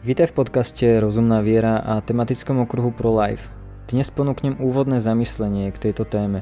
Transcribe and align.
Vítaj 0.00 0.32
v 0.32 0.38
podcaste 0.40 0.86
Rozumná 0.96 1.44
viera 1.44 1.76
a 1.76 2.00
tematickom 2.00 2.64
okruhu 2.64 2.88
Pro 2.88 3.12
Life. 3.12 3.52
Dnes 3.92 4.08
ponúknem 4.08 4.56
úvodné 4.56 4.96
zamyslenie 4.96 5.68
k 5.76 5.76
tejto 5.76 6.08
téme. 6.08 6.40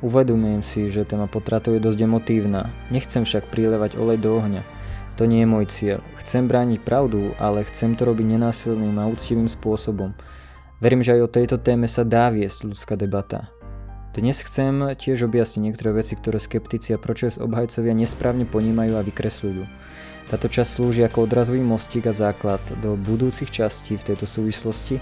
Uvedomujem 0.00 0.64
si, 0.64 0.88
že 0.88 1.04
téma 1.04 1.28
potratov 1.28 1.76
je 1.76 1.84
dosť 1.84 2.08
emotívna, 2.08 2.72
nechcem 2.88 3.28
však 3.28 3.52
prilevať 3.52 4.00
olej 4.00 4.24
do 4.24 4.40
ohňa. 4.40 4.64
To 5.20 5.28
nie 5.28 5.44
je 5.44 5.52
môj 5.52 5.68
cieľ. 5.68 6.00
Chcem 6.24 6.48
brániť 6.48 6.80
pravdu, 6.80 7.36
ale 7.36 7.68
chcem 7.68 7.92
to 7.92 8.08
robiť 8.08 8.24
nenásilným 8.24 8.96
a 8.96 9.04
úctivým 9.04 9.52
spôsobom. 9.52 10.16
Verím, 10.80 11.04
že 11.04 11.12
aj 11.12 11.28
o 11.28 11.28
tejto 11.28 11.60
téme 11.60 11.92
sa 11.92 12.08
dá 12.08 12.32
viesť 12.32 12.72
ľudská 12.72 12.96
debata. 12.96 13.52
Dnes 14.16 14.40
chcem 14.40 14.96
tiež 14.96 15.28
objasniť 15.28 15.60
niektoré 15.60 15.92
veci, 15.92 16.16
ktoré 16.16 16.40
skeptici 16.40 16.96
a 16.96 16.98
pročes 16.98 17.36
obhajcovia 17.36 17.92
nesprávne 17.92 18.48
ponímajú 18.48 18.96
a 18.96 19.04
vykresľujú. 19.04 19.68
Táto 20.28 20.44
časť 20.44 20.68
slúži 20.68 21.00
ako 21.08 21.24
odrazový 21.24 21.64
mostík 21.64 22.04
a 22.04 22.12
základ 22.12 22.60
do 22.84 23.00
budúcich 23.00 23.48
častí 23.48 23.96
v 23.96 24.12
tejto 24.12 24.28
súvislosti, 24.28 25.00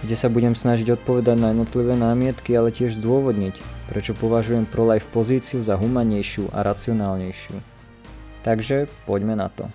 kde 0.00 0.16
sa 0.16 0.32
budem 0.32 0.56
snažiť 0.56 0.96
odpovedať 0.96 1.36
na 1.36 1.52
jednotlivé 1.52 1.92
námietky, 1.92 2.56
ale 2.56 2.72
tiež 2.72 2.96
zdôvodniť, 2.96 3.52
prečo 3.92 4.16
považujem 4.16 4.64
pro-life 4.64 5.04
pozíciu 5.12 5.60
za 5.60 5.76
humanejšiu 5.76 6.48
a 6.56 6.64
racionálnejšiu. 6.64 7.60
Takže 8.48 8.88
poďme 9.04 9.36
na 9.36 9.52
to. 9.52 9.68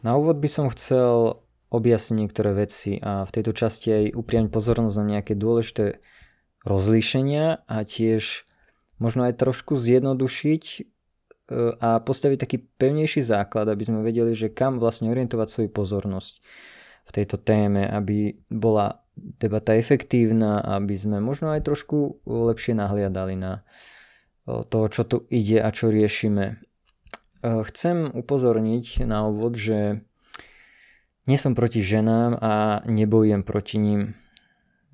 Na 0.00 0.16
úvod 0.16 0.40
by 0.40 0.48
som 0.48 0.72
chcel 0.72 1.44
objasniť 1.68 2.16
niektoré 2.16 2.56
veci 2.56 2.96
a 3.04 3.28
v 3.28 3.30
tejto 3.36 3.52
časti 3.52 3.88
aj 3.92 4.04
upriamiť 4.16 4.48
pozornosť 4.48 4.96
na 4.96 5.20
nejaké 5.20 5.36
dôležité 5.36 6.00
rozlíšenia 6.64 7.68
a 7.68 7.76
tiež 7.84 8.48
možno 8.96 9.28
aj 9.28 9.36
trošku 9.36 9.76
zjednodušiť 9.76 10.91
a 11.78 12.00
postaviť 12.00 12.38
taký 12.40 12.56
pevnejší 12.80 13.20
základ, 13.20 13.68
aby 13.68 13.84
sme 13.84 14.00
vedeli, 14.00 14.32
že 14.32 14.48
kam 14.48 14.80
vlastne 14.80 15.12
orientovať 15.12 15.48
svoju 15.48 15.70
pozornosť 15.70 16.34
v 17.02 17.10
tejto 17.10 17.36
téme, 17.36 17.84
aby 17.84 18.38
bola 18.48 19.04
debata 19.12 19.76
efektívna, 19.76 20.64
aby 20.64 20.96
sme 20.96 21.20
možno 21.20 21.52
aj 21.52 21.68
trošku 21.68 22.24
lepšie 22.24 22.72
nahliadali 22.72 23.36
na 23.36 23.60
to, 24.46 24.88
čo 24.88 25.02
tu 25.04 25.28
ide 25.28 25.60
a 25.60 25.68
čo 25.68 25.92
riešime. 25.92 26.62
Chcem 27.42 28.08
upozorniť 28.08 29.04
na 29.04 29.26
úvod, 29.26 29.58
že 29.58 30.06
nie 31.26 31.38
som 31.38 31.54
proti 31.54 31.82
ženám 31.82 32.38
a 32.38 32.82
nebojujem 32.86 33.42
proti 33.46 33.76
ním. 33.78 34.14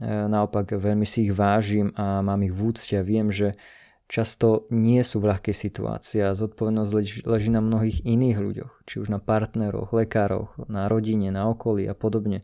Naopak 0.05 0.77
veľmi 0.77 1.05
si 1.05 1.28
ich 1.28 1.33
vážim 1.33 1.93
a 1.97 2.20
mám 2.20 2.41
ich 2.45 2.53
v 2.53 2.61
úcte 2.72 2.95
a 2.97 3.05
viem, 3.05 3.33
že 3.33 3.56
často 4.09 4.64
nie 4.73 5.05
sú 5.05 5.20
v 5.20 5.31
ľahkej 5.37 5.55
situácii 5.55 6.25
a 6.25 6.33
zodpovednosť 6.33 6.91
leží, 7.28 7.48
na 7.53 7.61
mnohých 7.61 8.03
iných 8.09 8.39
ľuďoch, 8.41 8.73
či 8.89 9.05
už 9.05 9.12
na 9.12 9.20
partneroch, 9.20 9.92
lekároch, 9.92 10.56
na 10.67 10.89
rodine, 10.89 11.28
na 11.28 11.47
okolí 11.53 11.84
a 11.84 11.92
podobne. 11.92 12.42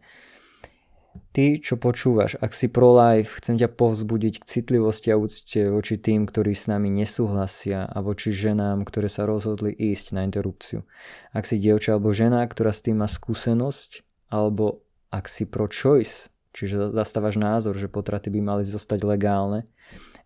Ty, 1.31 1.63
čo 1.63 1.79
počúvaš, 1.79 2.35
ak 2.43 2.51
si 2.55 2.67
pro-life, 2.67 3.39
chcem 3.39 3.55
ťa 3.55 3.71
povzbudiť 3.71 4.43
k 4.43 4.49
citlivosti 4.51 5.15
a 5.15 5.19
úcte 5.19 5.71
voči 5.71 5.95
tým, 5.95 6.27
ktorí 6.27 6.55
s 6.59 6.67
nami 6.67 6.91
nesúhlasia 6.91 7.87
a 7.87 7.99
voči 8.03 8.35
ženám, 8.35 8.83
ktoré 8.83 9.07
sa 9.07 9.23
rozhodli 9.23 9.71
ísť 9.71 10.15
na 10.15 10.27
interrupciu. 10.27 10.83
Ak 11.31 11.47
si 11.47 11.63
dievča 11.63 11.95
alebo 11.95 12.11
žena, 12.11 12.43
ktorá 12.43 12.75
s 12.75 12.83
tým 12.83 13.03
má 13.03 13.07
skúsenosť, 13.07 14.03
alebo 14.27 14.83
ak 15.15 15.31
si 15.31 15.47
pro-choice, 15.47 16.35
čiže 16.51 16.91
zastávaš 16.91 17.39
názor, 17.39 17.79
že 17.79 17.87
potraty 17.87 18.35
by 18.35 18.41
mali 18.43 18.63
zostať 18.67 19.07
legálne, 19.07 19.71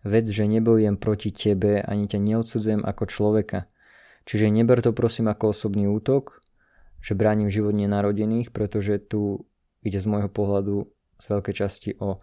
vec, 0.09 0.27
že 0.33 0.49
nebojujem 0.49 0.97
proti 0.97 1.31
tebe 1.31 1.85
ani 1.85 2.09
ťa 2.09 2.19
neodsudzujem 2.19 2.83
ako 2.83 3.05
človeka. 3.07 3.69
Čiže 4.25 4.49
neber 4.53 4.81
to 4.81 4.97
prosím 4.97 5.29
ako 5.29 5.53
osobný 5.53 5.89
útok, 5.89 6.41
že 7.01 7.17
bránim 7.17 7.49
život 7.53 7.77
nenarodených, 7.77 8.51
pretože 8.51 8.99
tu 8.99 9.47
ide 9.85 10.01
z 10.01 10.07
môjho 10.09 10.29
pohľadu 10.33 10.89
z 11.19 11.25
veľkej 11.29 11.55
časti 11.55 11.91
o 12.01 12.19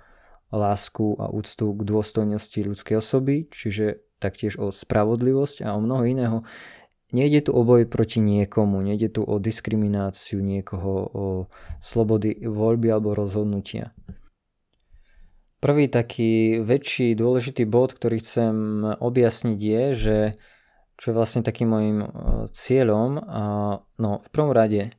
lásku 0.54 1.18
a 1.20 1.30
úctu 1.32 1.74
k 1.76 1.82
dôstojnosti 1.84 2.60
ľudskej 2.62 2.96
osoby, 3.02 3.50
čiže 3.50 4.06
taktiež 4.22 4.56
o 4.62 4.72
spravodlivosť 4.72 5.66
a 5.68 5.76
o 5.76 5.84
mnoho 5.84 6.04
iného. 6.08 6.38
Nejde 7.14 7.48
tu 7.48 7.52
o 7.54 7.62
boj 7.62 7.86
proti 7.86 8.20
niekomu, 8.20 8.82
nejde 8.82 9.14
tu 9.14 9.22
o 9.22 9.38
diskrimináciu 9.38 10.42
niekoho, 10.42 10.94
o 11.14 11.26
slobody 11.80 12.44
voľby 12.44 12.92
alebo 12.92 13.14
rozhodnutia. 13.14 13.94
Prvý 15.66 15.90
taký 15.90 16.62
väčší 16.62 17.18
dôležitý 17.18 17.66
bod, 17.66 17.98
ktorý 17.98 18.22
chcem 18.22 18.86
objasniť 19.02 19.58
je, 19.58 19.84
že 19.98 20.18
čo 20.94 21.10
je 21.10 21.18
vlastne 21.18 21.42
takým 21.42 21.74
môjim 21.74 21.98
e, 22.06 22.08
cieľom, 22.54 23.18
no 23.98 24.12
v 24.22 24.30
prvom 24.30 24.54
rade 24.54 24.94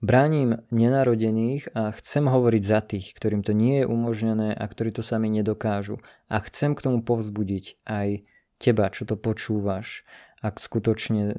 bránim 0.00 0.64
nenarodených 0.72 1.68
a 1.76 1.92
chcem 2.00 2.32
hovoriť 2.32 2.62
za 2.64 2.80
tých, 2.80 3.12
ktorým 3.12 3.44
to 3.44 3.52
nie 3.52 3.84
je 3.84 3.90
umožnené 3.92 4.56
a 4.56 4.64
ktorí 4.64 4.96
to 4.96 5.04
sami 5.04 5.28
nedokážu. 5.28 6.00
A 6.32 6.40
chcem 6.48 6.72
k 6.72 6.80
tomu 6.80 7.04
povzbudiť 7.04 7.84
aj 7.84 8.24
teba, 8.56 8.88
čo 8.88 9.04
to 9.04 9.20
počúvaš, 9.20 10.00
ak 10.40 10.56
skutočne 10.56 11.22
e, 11.28 11.34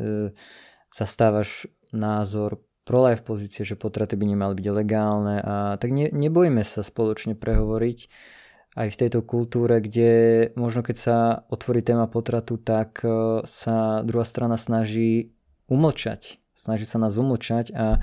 zastávaš 0.93 1.65
názor 1.89 2.61
pro 2.85 3.01
life 3.09 3.25
pozície, 3.25 3.65
že 3.65 3.73
potraty 3.73 4.13
by 4.13 4.37
nemali 4.37 4.53
byť 4.53 4.67
legálne 4.69 5.41
a 5.41 5.81
tak 5.81 5.89
ne, 5.97 6.13
nebojme 6.13 6.61
sa 6.61 6.85
spoločne 6.85 7.33
prehovoriť 7.33 8.36
aj 8.77 8.93
v 8.93 8.99
tejto 9.01 9.25
kultúre, 9.25 9.81
kde 9.81 10.11
možno 10.53 10.85
keď 10.85 10.97
sa 11.01 11.17
otvorí 11.49 11.81
téma 11.81 12.05
potratu, 12.05 12.61
tak 12.61 13.01
e, 13.01 13.41
sa 13.49 14.05
druhá 14.05 14.21
strana 14.21 14.53
snaží 14.53 15.33
umlčať. 15.65 16.37
Snaží 16.53 16.85
sa 16.85 17.01
nás 17.01 17.17
umlčať 17.17 17.73
a 17.73 17.97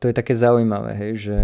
to 0.00 0.08
je 0.08 0.16
také 0.16 0.32
zaujímavé, 0.32 0.96
hej, 0.96 1.12
že 1.20 1.36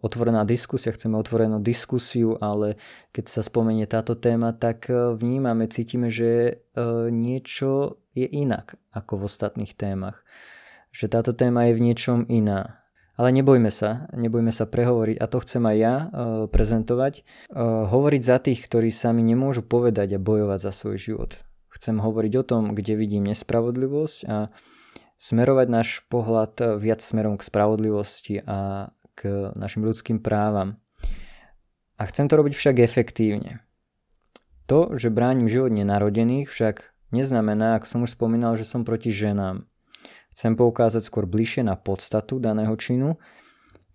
otvorená 0.00 0.48
diskusia, 0.48 0.92
chceme 0.92 1.20
otvorenú 1.20 1.60
diskusiu, 1.60 2.40
ale 2.40 2.80
keď 3.12 3.24
sa 3.28 3.40
spomenie 3.44 3.84
táto 3.84 4.16
téma, 4.16 4.56
tak 4.56 4.88
e, 4.88 5.12
vnímame, 5.12 5.68
cítime, 5.68 6.08
že 6.08 6.32
e, 6.32 6.52
niečo 7.12 8.00
je 8.16 8.24
inak 8.24 8.80
ako 8.96 9.20
v 9.20 9.26
ostatných 9.28 9.76
témach. 9.76 10.24
Že 10.96 11.12
táto 11.12 11.32
téma 11.36 11.68
je 11.68 11.76
v 11.76 11.84
niečom 11.92 12.24
iná 12.32 12.85
ale 13.16 13.32
nebojme 13.32 13.72
sa, 13.72 14.06
nebojme 14.12 14.52
sa 14.52 14.68
prehovoriť 14.68 15.16
a 15.16 15.26
to 15.26 15.38
chcem 15.42 15.64
aj 15.64 15.76
ja 15.76 15.94
uh, 15.96 16.06
prezentovať. 16.46 17.24
Uh, 17.48 17.88
hovoriť 17.88 18.22
za 18.22 18.36
tých, 18.38 18.60
ktorí 18.64 18.92
sami 18.92 19.24
nemôžu 19.24 19.64
povedať 19.64 20.16
a 20.16 20.22
bojovať 20.22 20.60
za 20.60 20.72
svoj 20.72 20.96
život. 21.00 21.30
Chcem 21.72 22.00
hovoriť 22.00 22.32
o 22.40 22.44
tom, 22.44 22.62
kde 22.72 22.96
vidím 22.96 23.28
nespravodlivosť 23.28 24.18
a 24.28 24.48
smerovať 25.16 25.66
náš 25.68 25.88
pohľad 26.12 26.80
viac 26.80 27.00
smerom 27.00 27.40
k 27.40 27.46
spravodlivosti 27.48 28.40
a 28.44 28.88
k 29.16 29.52
našim 29.56 29.84
ľudským 29.84 30.20
právam. 30.20 30.76
A 31.96 32.04
chcem 32.12 32.28
to 32.28 32.36
robiť 32.36 32.52
však 32.52 32.76
efektívne. 32.84 33.64
To, 34.68 34.92
že 35.00 35.14
bránim 35.14 35.48
život 35.48 35.72
nenarodených, 35.72 36.52
však 36.52 36.92
neznamená, 37.14 37.80
ako 37.80 37.86
som 37.88 38.00
už 38.04 38.12
spomínal, 38.12 38.60
že 38.60 38.68
som 38.68 38.84
proti 38.84 39.14
ženám. 39.14 39.64
Chcem 40.36 40.52
poukázať 40.52 41.00
skôr 41.08 41.24
bližšie 41.24 41.64
na 41.64 41.80
podstatu 41.80 42.36
daného 42.36 42.76
činu, 42.76 43.16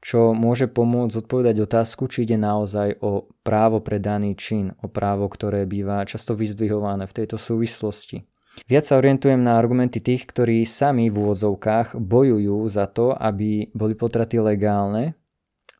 čo 0.02 0.34
môže 0.34 0.66
pomôcť 0.66 1.22
zodpovedať 1.22 1.62
otázku, 1.62 2.10
či 2.10 2.26
ide 2.26 2.34
naozaj 2.34 2.98
o 3.06 3.30
právo 3.46 3.78
pre 3.86 4.02
daný 4.02 4.34
čin, 4.34 4.74
o 4.82 4.90
právo, 4.90 5.30
ktoré 5.30 5.70
býva 5.70 6.02
často 6.10 6.34
vyzdvihované 6.34 7.06
v 7.06 7.14
tejto 7.14 7.38
súvislosti. 7.38 8.26
Viac 8.66 8.90
sa 8.90 8.98
orientujem 8.98 9.38
na 9.38 9.54
argumenty 9.54 10.02
tých, 10.02 10.26
ktorí 10.26 10.66
sami 10.66 11.14
v 11.14 11.22
úvodzovkách 11.22 12.02
bojujú 12.02 12.66
za 12.74 12.90
to, 12.90 13.14
aby 13.14 13.70
boli 13.78 13.94
potraty 13.94 14.42
legálne, 14.42 15.14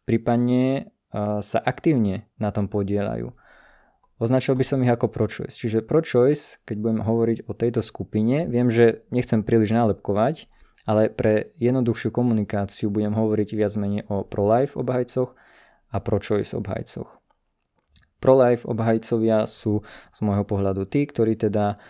prípadne 0.06 0.94
sa 1.42 1.60
aktívne 1.66 2.30
na 2.38 2.54
tom 2.54 2.70
podielajú. 2.70 3.34
Označil 4.22 4.54
by 4.54 4.62
som 4.62 4.86
ich 4.86 4.94
ako 4.94 5.10
pro-choice. 5.10 5.58
Čiže 5.58 5.82
pro-choice, 5.82 6.62
keď 6.62 6.78
budem 6.78 7.02
hovoriť 7.02 7.50
o 7.50 7.58
tejto 7.58 7.82
skupine, 7.82 8.46
viem, 8.46 8.70
že 8.70 9.02
nechcem 9.10 9.42
príliš 9.42 9.74
nálepkovať, 9.74 10.46
ale 10.86 11.10
pre 11.10 11.50
jednoduchšiu 11.58 12.14
komunikáciu 12.14 12.94
budem 12.94 13.18
hovoriť 13.18 13.50
viac 13.58 13.74
menej 13.82 14.06
o 14.14 14.22
pro-life 14.22 14.78
obhajcoch 14.78 15.34
a 15.90 15.98
pro-choice 15.98 16.54
obhajcoch. 16.54 17.18
Pro-life 18.22 18.70
obhajcovia 18.70 19.50
sú 19.50 19.82
z 20.14 20.20
môjho 20.22 20.46
pohľadu 20.46 20.86
tí, 20.86 21.10
ktorí 21.10 21.34
teda 21.34 21.82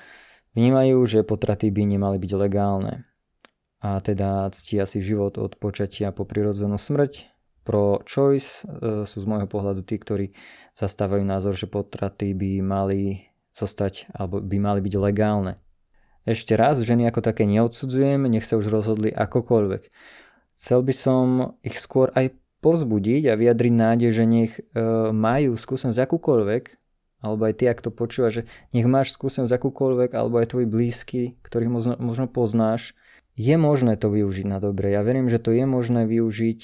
vnímajú, 0.55 1.03
že 1.03 1.27
potraty 1.27 1.67
by 1.67 1.83
nemali 1.83 2.15
byť 2.15 2.31
legálne 2.39 3.11
a 3.83 4.00
teda 4.00 4.47
ctia 4.55 4.88
si 4.88 5.03
život 5.03 5.35
od 5.35 5.59
počatia 5.59 6.15
po 6.15 6.23
prirodzenú 6.23 6.79
smrť 6.79 7.27
pro 7.61 8.01
choice 8.05 8.65
e, 8.65 9.05
sú 9.05 9.17
z 9.21 9.29
môjho 9.29 9.47
pohľadu 9.47 9.85
tí, 9.85 9.97
ktorí 10.01 10.33
zastávajú 10.73 11.21
názor, 11.21 11.53
že 11.53 11.69
potraty 11.69 12.33
by 12.33 12.61
mali 12.61 13.31
zostať 13.53 14.09
alebo 14.15 14.39
by 14.39 14.57
mali 14.57 14.79
byť 14.81 14.95
legálne. 14.97 15.61
Ešte 16.21 16.53
raz, 16.53 16.77
ženy 16.77 17.09
ako 17.09 17.25
také 17.25 17.49
neodsudzujem, 17.49 18.29
nech 18.29 18.45
sa 18.45 18.61
už 18.61 18.69
rozhodli 18.69 19.09
akokoľvek. 19.09 19.89
Chcel 20.53 20.79
by 20.85 20.93
som 20.93 21.25
ich 21.65 21.81
skôr 21.81 22.13
aj 22.13 22.37
povzbudiť 22.61 23.25
a 23.25 23.33
vyjadriť 23.33 23.73
nádej, 23.73 24.09
že 24.13 24.25
nech 24.29 24.53
e, 24.53 24.61
majú 25.09 25.57
skúsenosť 25.57 25.97
akúkoľvek, 25.97 26.63
alebo 27.21 27.49
aj 27.49 27.53
ty, 27.57 27.65
ak 27.69 27.81
to 27.81 27.89
počúva, 27.89 28.29
že 28.29 28.45
nech 28.73 28.85
máš 28.85 29.17
skúsenosť 29.17 29.49
akúkoľvek, 29.49 30.13
alebo 30.13 30.37
aj 30.37 30.53
tvoj 30.53 30.65
blízky, 30.69 31.41
ktorých 31.41 31.71
možno, 31.73 31.93
možno 31.97 32.25
poznáš, 32.29 32.93
je 33.33 33.57
možné 33.57 33.97
to 33.97 34.13
využiť 34.13 34.45
na 34.45 34.61
dobre. 34.61 34.93
Ja 34.93 35.01
verím, 35.01 35.25
že 35.25 35.41
to 35.41 35.49
je 35.49 35.65
možné 35.65 36.05
využiť, 36.05 36.59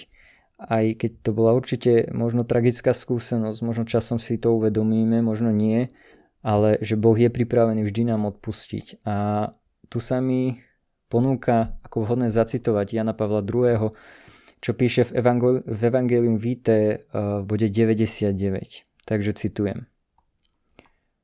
aj 0.58 1.06
keď 1.06 1.12
to 1.22 1.32
bola 1.38 1.54
určite 1.54 2.10
možno 2.10 2.42
tragická 2.42 2.92
skúsenosť, 2.92 3.60
možno 3.62 3.84
časom 3.86 4.18
si 4.18 4.42
to 4.42 4.58
uvedomíme, 4.58 5.22
možno 5.22 5.54
nie, 5.54 5.94
ale 6.42 6.82
že 6.82 6.98
Boh 6.98 7.14
je 7.14 7.30
pripravený 7.30 7.86
vždy 7.86 8.10
nám 8.10 8.26
odpustiť. 8.34 9.06
A 9.06 9.50
tu 9.88 10.02
sa 10.02 10.18
mi 10.18 10.58
ponúka 11.08 11.78
ako 11.86 12.04
vhodné 12.04 12.34
zacitovať 12.34 12.98
Jana 12.98 13.14
Pavla 13.14 13.46
II., 13.46 13.94
čo 14.58 14.74
píše 14.74 15.06
v, 15.14 15.22
Evangel- 15.22 15.62
v 15.62 15.82
Evangelium 15.86 16.42
Vitae 16.42 17.06
v 17.14 17.46
bode 17.46 17.70
99. 17.70 18.34
Takže 19.06 19.32
citujem. 19.38 19.86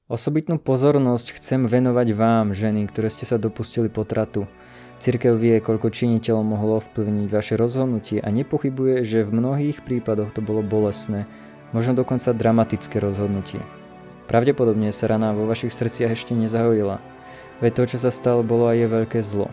Osobitnú 0.06 0.62
pozornosť 0.62 1.41
chcem 1.41 1.65
venovať 1.65 2.13
vám, 2.13 2.53
ženy, 2.53 2.86
ktoré 2.86 3.09
ste 3.09 3.25
sa 3.25 3.41
dopustili 3.41 3.89
potratu. 3.89 4.45
Cirkev 4.99 5.35
vie, 5.39 5.61
koľko 5.61 5.89
činiteľov 5.89 6.43
mohlo 6.45 6.77
vplyvniť 6.81 7.27
vaše 7.31 7.53
rozhodnutie 7.55 8.21
a 8.21 8.29
nepochybuje, 8.29 9.03
že 9.03 9.25
v 9.25 9.35
mnohých 9.35 9.81
prípadoch 9.83 10.31
to 10.31 10.39
bolo 10.39 10.61
bolestné, 10.61 11.29
možno 11.71 11.97
dokonca 11.97 12.33
dramatické 12.33 13.01
rozhodnutie. 13.01 13.59
Pravdepodobne 14.29 14.93
sa 14.95 15.11
rana 15.11 15.35
vo 15.35 15.49
vašich 15.49 15.75
srdciach 15.75 16.15
ešte 16.15 16.37
nezahojila, 16.37 17.03
veď 17.59 17.71
to, 17.75 17.83
čo 17.95 17.97
sa 17.99 18.11
stalo, 18.13 18.45
bolo 18.45 18.71
aj 18.71 18.77
je 18.79 18.87
veľké 18.87 19.19
zlo. 19.25 19.51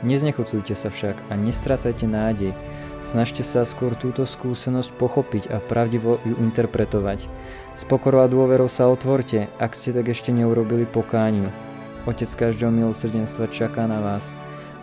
Neznechucujte 0.00 0.76
sa 0.76 0.88
však 0.92 1.16
a 1.28 1.32
nestrácajte 1.36 2.04
nádej, 2.08 2.52
Snažte 3.00 3.40
sa 3.40 3.64
skôr 3.64 3.96
túto 3.96 4.28
skúsenosť 4.28 4.92
pochopiť 5.00 5.48
a 5.48 5.56
pravdivo 5.58 6.20
ju 6.22 6.36
interpretovať. 6.36 7.24
S 7.72 7.82
pokorou 7.88 8.20
a 8.20 8.28
dôverou 8.28 8.68
sa 8.68 8.92
otvorte, 8.92 9.48
ak 9.56 9.72
ste 9.72 9.96
tak 9.96 10.12
ešte 10.12 10.30
neurobili 10.30 10.84
pokániu. 10.84 11.48
Otec 12.04 12.28
každého 12.28 12.68
milosrdenstva 12.68 13.48
čaká 13.48 13.88
na 13.88 14.04
vás, 14.04 14.24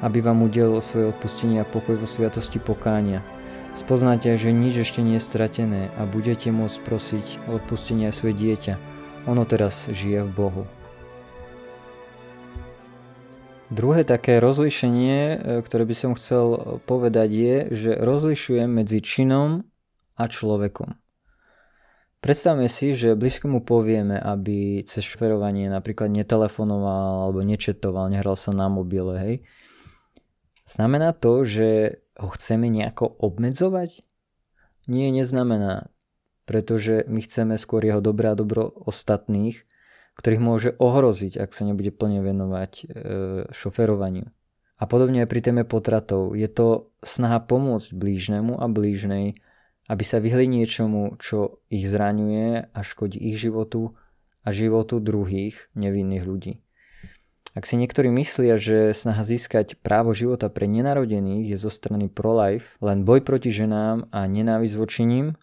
aby 0.02 0.22
vám 0.22 0.46
udelil 0.46 0.82
svoje 0.82 1.10
odpustenie 1.14 1.62
a 1.62 1.70
pokoj 1.70 1.98
vo 1.98 2.08
sviatosti 2.10 2.62
pokánia. 2.62 3.26
Spoznáte, 3.78 4.34
že 4.42 4.50
nič 4.50 4.90
ešte 4.90 5.06
nie 5.06 5.22
je 5.22 5.28
stratené 5.28 5.94
a 6.02 6.10
budete 6.10 6.50
môcť 6.50 6.78
prosiť 6.82 7.26
o 7.46 7.62
odpustenie 7.62 8.10
aj 8.10 8.18
svoje 8.18 8.34
dieťa. 8.38 8.74
Ono 9.30 9.46
teraz 9.46 9.86
žije 9.90 10.26
v 10.26 10.32
Bohu. 10.34 10.64
Druhé 13.68 14.08
také 14.08 14.40
rozlišenie, 14.40 15.20
e, 15.20 15.36
ktoré 15.60 15.84
by 15.84 15.96
som 15.96 16.12
chcel 16.16 16.80
povedať 16.88 17.30
je, 17.30 17.58
že 17.76 17.92
rozlišujem 18.00 18.72
medzi 18.72 19.04
činom 19.04 19.68
a 20.16 20.24
človekom. 20.26 20.96
Predstavme 22.18 22.66
si, 22.72 22.98
že 22.98 23.14
blízkomu 23.14 23.62
povieme, 23.62 24.18
aby 24.18 24.82
cez 24.88 25.06
šoferovanie 25.06 25.70
napríklad 25.70 26.10
netelefonoval 26.10 27.30
alebo 27.30 27.46
nečetoval, 27.46 28.10
nehral 28.10 28.34
sa 28.34 28.56
na 28.56 28.72
mobile, 28.72 29.14
hej. 29.20 29.36
Znamená 30.68 31.16
to, 31.16 31.48
že 31.48 32.04
ho 32.20 32.30
chceme 32.36 32.68
nejako 32.68 33.08
obmedzovať? 33.08 34.04
Nie, 34.92 35.10
neznamená, 35.16 35.88
pretože 36.44 37.08
my 37.08 37.24
chceme 37.24 37.56
skôr 37.56 37.84
jeho 37.88 38.04
dobré 38.04 38.32
a 38.32 38.36
dobro 38.36 38.76
ostatných 38.84 39.68
ktorých 40.18 40.42
môže 40.42 40.70
ohroziť, 40.82 41.38
ak 41.38 41.54
sa 41.54 41.64
nebude 41.64 41.94
plne 41.94 42.26
venovať 42.26 42.72
e, 42.74 42.86
šoferovaniu. 43.54 44.26
A 44.78 44.84
podobne 44.90 45.26
aj 45.26 45.30
pri 45.30 45.42
téme 45.42 45.64
potratov. 45.66 46.34
Je 46.34 46.50
to 46.50 46.90
snaha 47.06 47.42
pomôcť 47.42 47.94
blížnemu 47.94 48.58
a 48.58 48.66
blížnej, 48.66 49.38
aby 49.90 50.04
sa 50.06 50.18
vyhli 50.18 50.50
niečomu, 50.50 51.18
čo 51.22 51.62
ich 51.70 51.86
zraňuje 51.86 52.74
a 52.74 52.80
škodí 52.82 53.18
ich 53.18 53.38
životu 53.38 53.94
a 54.42 54.50
životu 54.54 54.98
druhých 55.02 55.70
nevinných 55.78 56.26
ľudí. 56.26 56.54
Ak 57.58 57.66
si 57.66 57.74
niektorí 57.74 58.14
myslia, 58.14 58.62
že 58.62 58.94
snaha 58.94 59.26
získať 59.26 59.82
právo 59.82 60.14
života 60.14 60.46
pre 60.46 60.70
nenarodených 60.70 61.50
je 61.50 61.58
zo 61.58 61.74
strany 61.74 62.06
pro-life 62.06 62.78
len 62.86 63.02
boj 63.02 63.26
proti 63.26 63.50
ženám 63.50 64.14
a 64.14 64.30
nenávisť 64.30 64.78
voči 64.78 65.10
ním, 65.10 65.34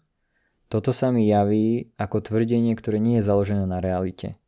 toto 0.71 0.95
sa 0.95 1.11
mi 1.11 1.27
javí 1.27 1.91
ako 1.99 2.23
tvrdenie, 2.23 2.71
ktoré 2.79 3.03
nie 3.03 3.19
je 3.19 3.27
založené 3.27 3.67
na 3.67 3.83
realite. 3.83 4.39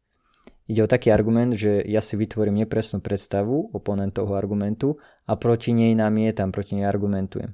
Ide 0.72 0.88
o 0.88 0.92
taký 0.92 1.12
argument, 1.12 1.60
že 1.60 1.84
ja 1.84 2.00
si 2.00 2.16
vytvorím 2.16 2.64
nepresnú 2.64 3.04
predstavu 3.04 3.76
oponentovho 3.76 4.40
argumentu 4.40 5.04
a 5.28 5.36
proti 5.36 5.76
nej 5.76 5.92
namietam, 5.92 6.56
proti 6.56 6.80
nej 6.80 6.88
argumentujem. 6.88 7.52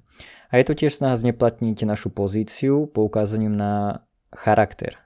A 0.53 0.61
je 0.61 0.65
to 0.69 0.77
tiež 0.77 0.93
snaha 0.93 1.17
zneplatniť 1.17 1.89
našu 1.89 2.13
pozíciu 2.13 2.85
poukázaním 2.85 3.57
na 3.57 4.05
charakter 4.29 5.02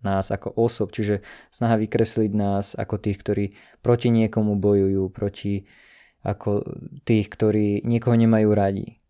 nás 0.00 0.32
ako 0.32 0.52
osob, 0.56 0.92
čiže 0.92 1.20
snaha 1.52 1.76
vykresliť 1.80 2.30
nás 2.32 2.72
ako 2.76 2.96
tých, 3.00 3.18
ktorí 3.20 3.44
proti 3.84 4.08
niekomu 4.08 4.56
bojujú, 4.56 5.12
proti 5.12 5.68
ako 6.20 6.64
tých, 7.08 7.26
ktorí 7.32 7.84
niekoho 7.84 8.16
nemajú 8.16 8.52
radi. 8.52 9.00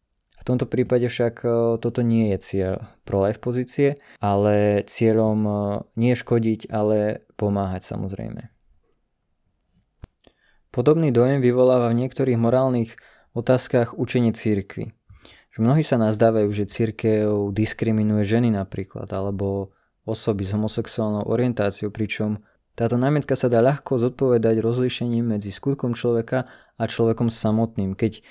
V 0.40 0.44
tomto 0.48 0.64
prípade 0.64 1.04
však 1.04 1.34
e, 1.44 1.48
toto 1.84 2.00
nie 2.00 2.32
je 2.32 2.38
cieľ 2.40 2.74
pro-life 3.04 3.44
pozície, 3.44 4.00
ale 4.24 4.80
cieľom 4.88 5.38
e, 5.44 5.52
nie 6.00 6.16
škodiť, 6.16 6.72
ale 6.72 7.28
pomáhať 7.36 7.84
samozrejme. 7.84 8.48
Podobný 10.70 11.12
dojem 11.12 11.44
vyvoláva 11.44 11.92
v 11.92 12.06
niektorých 12.06 12.40
morálnych 12.40 12.96
otázkach 13.36 13.92
učenie 13.98 14.32
církvy. 14.32 14.94
Že 15.50 15.58
mnohí 15.60 15.82
sa 15.82 15.98
nazdávajú, 15.98 16.48
že 16.54 16.70
církev 16.70 17.50
diskriminuje 17.50 18.22
ženy 18.22 18.54
napríklad, 18.54 19.10
alebo 19.10 19.74
osoby 20.10 20.42
s 20.42 20.52
homosexuálnou 20.52 21.30
orientáciou, 21.30 21.94
pričom 21.94 22.42
táto 22.74 22.98
námietka 22.98 23.38
sa 23.38 23.46
dá 23.46 23.62
ľahko 23.62 24.02
zodpovedať 24.02 24.58
rozlíšením 24.58 25.36
medzi 25.36 25.54
skutkom 25.54 25.94
človeka 25.94 26.50
a 26.74 26.82
človekom 26.88 27.30
samotným. 27.30 27.94
Keď 27.94 28.24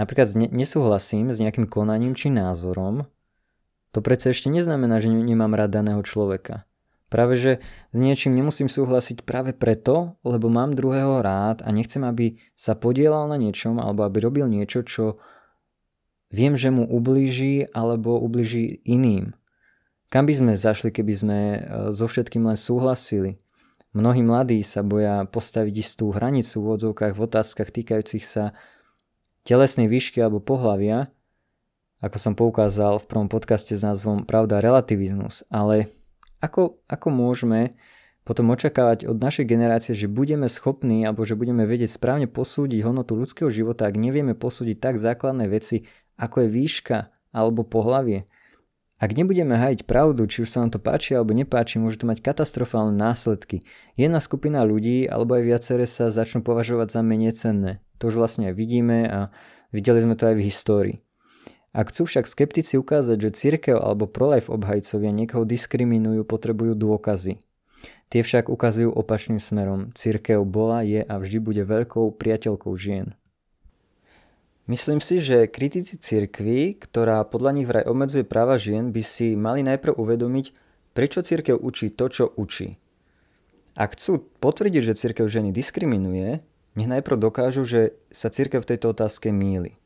napríklad 0.00 0.32
nesúhlasím 0.50 1.34
s 1.34 1.42
nejakým 1.42 1.68
konaním 1.68 2.16
či 2.16 2.32
názorom, 2.32 3.04
to 3.90 4.04
predsa 4.04 4.30
ešte 4.30 4.52
neznamená, 4.52 5.00
že 5.00 5.08
nemám 5.08 5.56
rád 5.56 5.80
daného 5.80 6.04
človeka. 6.04 6.68
Práve 7.06 7.38
že 7.38 7.52
s 7.94 7.98
niečím 7.98 8.34
nemusím 8.34 8.66
súhlasiť 8.66 9.22
práve 9.22 9.54
preto, 9.54 10.18
lebo 10.26 10.50
mám 10.50 10.74
druhého 10.74 11.22
rád 11.22 11.62
a 11.62 11.70
nechcem, 11.70 12.02
aby 12.02 12.34
sa 12.58 12.74
podielal 12.74 13.30
na 13.30 13.38
niečom 13.38 13.78
alebo 13.78 14.02
aby 14.02 14.18
robil 14.20 14.50
niečo, 14.50 14.82
čo 14.82 15.22
viem, 16.34 16.58
že 16.58 16.74
mu 16.74 16.82
ublíži 16.82 17.70
alebo 17.70 18.18
ublíži 18.18 18.82
iným. 18.82 19.38
Kam 20.06 20.24
by 20.26 20.34
sme 20.38 20.52
zašli, 20.54 20.94
keby 20.94 21.12
sme 21.14 21.38
e, 21.38 21.58
so 21.90 22.06
všetkým 22.06 22.46
len 22.46 22.54
súhlasili? 22.54 23.42
Mnohí 23.96 24.20
mladí 24.20 24.60
sa 24.60 24.84
boja 24.84 25.24
postaviť 25.24 25.74
istú 25.80 26.12
hranicu 26.12 26.60
v 26.60 26.66
odzovkách 26.76 27.16
v 27.16 27.24
otázkach 27.24 27.72
týkajúcich 27.72 28.24
sa 28.28 28.52
telesnej 29.42 29.88
výšky 29.88 30.20
alebo 30.20 30.42
pohlavia, 30.42 31.08
ako 32.04 32.16
som 32.20 32.34
poukázal 32.36 33.00
v 33.00 33.08
prvom 33.08 33.28
podcaste 33.32 33.72
s 33.72 33.80
názvom 33.80 34.28
Pravda 34.28 34.60
relativizmus, 34.60 35.48
ale 35.48 35.88
ako, 36.44 36.76
ako 36.86 37.08
môžeme 37.08 37.72
potom 38.26 38.50
očakávať 38.52 39.06
od 39.06 39.16
našej 39.22 39.46
generácie, 39.48 39.94
že 39.94 40.10
budeme 40.10 40.50
schopní 40.50 41.06
alebo 41.06 41.22
že 41.22 41.38
budeme 41.38 41.62
vedieť 41.64 41.94
správne 41.94 42.26
posúdiť 42.26 42.82
hodnotu 42.82 43.14
ľudského 43.14 43.48
života, 43.48 43.86
ak 43.86 43.96
nevieme 43.96 44.34
posúdiť 44.34 44.76
tak 44.76 44.94
základné 44.98 45.46
veci, 45.46 45.86
ako 46.18 46.44
je 46.44 46.48
výška 46.50 46.98
alebo 47.30 47.62
pohlavie. 47.62 48.26
Ak 48.96 49.12
nebudeme 49.12 49.60
hajiť 49.60 49.84
pravdu, 49.84 50.24
či 50.24 50.40
už 50.40 50.48
sa 50.48 50.64
nám 50.64 50.72
to 50.72 50.80
páči 50.80 51.12
alebo 51.12 51.36
nepáči, 51.36 51.76
môže 51.76 52.00
to 52.00 52.08
mať 52.08 52.24
katastrofálne 52.24 52.96
následky. 52.96 53.60
Jedna 53.92 54.24
skupina 54.24 54.64
ľudí 54.64 55.04
alebo 55.04 55.36
aj 55.36 55.44
viaceré 55.44 55.84
sa 55.84 56.08
začnú 56.08 56.40
považovať 56.40 56.96
za 56.96 57.00
menej 57.04 57.36
cenné. 57.36 57.84
To 58.00 58.08
už 58.08 58.16
vlastne 58.16 58.48
aj 58.48 58.56
vidíme 58.56 59.04
a 59.04 59.28
videli 59.68 60.00
sme 60.00 60.16
to 60.16 60.32
aj 60.32 60.36
v 60.40 60.46
histórii. 60.48 60.96
Ak 61.76 61.92
chcú 61.92 62.08
však 62.08 62.24
skeptici 62.24 62.80
ukázať, 62.80 63.20
že 63.20 63.36
církev 63.36 63.76
alebo 63.76 64.08
prolife 64.08 64.48
obhajcovia 64.48 65.12
niekoho 65.12 65.44
diskriminujú, 65.44 66.24
potrebujú 66.24 66.72
dôkazy. 66.72 67.36
Tie 68.08 68.20
však 68.24 68.48
ukazujú 68.48 68.96
opačným 68.96 69.36
smerom. 69.36 69.92
Církev 69.92 70.40
bola, 70.48 70.80
je 70.80 71.04
a 71.04 71.14
vždy 71.20 71.36
bude 71.36 71.62
veľkou 71.68 72.16
priateľkou 72.16 72.72
žien. 72.80 73.12
Myslím 74.66 74.98
si, 74.98 75.22
že 75.22 75.46
kritici 75.46 75.94
cirkvy, 75.94 76.74
ktorá 76.74 77.22
podľa 77.22 77.50
nich 77.54 77.70
vraj 77.70 77.86
obmedzuje 77.86 78.26
práva 78.26 78.58
žien, 78.58 78.90
by 78.90 79.02
si 79.06 79.38
mali 79.38 79.62
najprv 79.62 79.94
uvedomiť, 79.94 80.50
prečo 80.90 81.22
cirkev 81.22 81.62
učí 81.62 81.94
to, 81.94 82.10
čo 82.10 82.24
učí. 82.34 82.74
Ak 83.78 83.94
chcú 83.94 84.26
potvrdiť, 84.42 84.82
že 84.82 84.98
cirkev 84.98 85.30
ženy 85.30 85.54
diskriminuje, 85.54 86.42
nech 86.74 86.88
najprv 86.90 87.14
dokážu, 87.14 87.62
že 87.62 87.94
sa 88.10 88.26
cirkev 88.26 88.66
v 88.66 88.74
tejto 88.74 88.90
otázke 88.90 89.30
míli. 89.30 89.78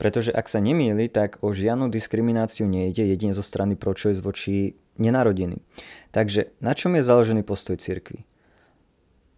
Pretože 0.00 0.32
ak 0.32 0.48
sa 0.48 0.64
nemýli, 0.64 1.12
tak 1.12 1.36
o 1.44 1.52
žiadnu 1.52 1.92
diskrimináciu 1.92 2.64
nejde 2.64 3.04
jedine 3.04 3.36
zo 3.36 3.44
strany 3.44 3.76
pro-choice 3.76 4.24
voči 4.24 4.80
nenarodení. 4.96 5.60
Takže 6.08 6.56
na 6.64 6.72
čom 6.72 6.96
je 6.96 7.04
založený 7.04 7.44
postoj 7.44 7.76
cirkvy? 7.76 8.24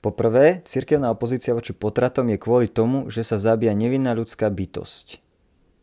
Poprvé, 0.02 0.66
cirkevná 0.66 1.14
opozícia 1.14 1.54
voči 1.54 1.70
potratom 1.70 2.26
je 2.26 2.34
kvôli 2.34 2.66
tomu, 2.66 3.06
že 3.06 3.22
sa 3.22 3.38
zabíja 3.38 3.70
nevinná 3.70 4.18
ľudská 4.18 4.50
bytosť. 4.50 5.22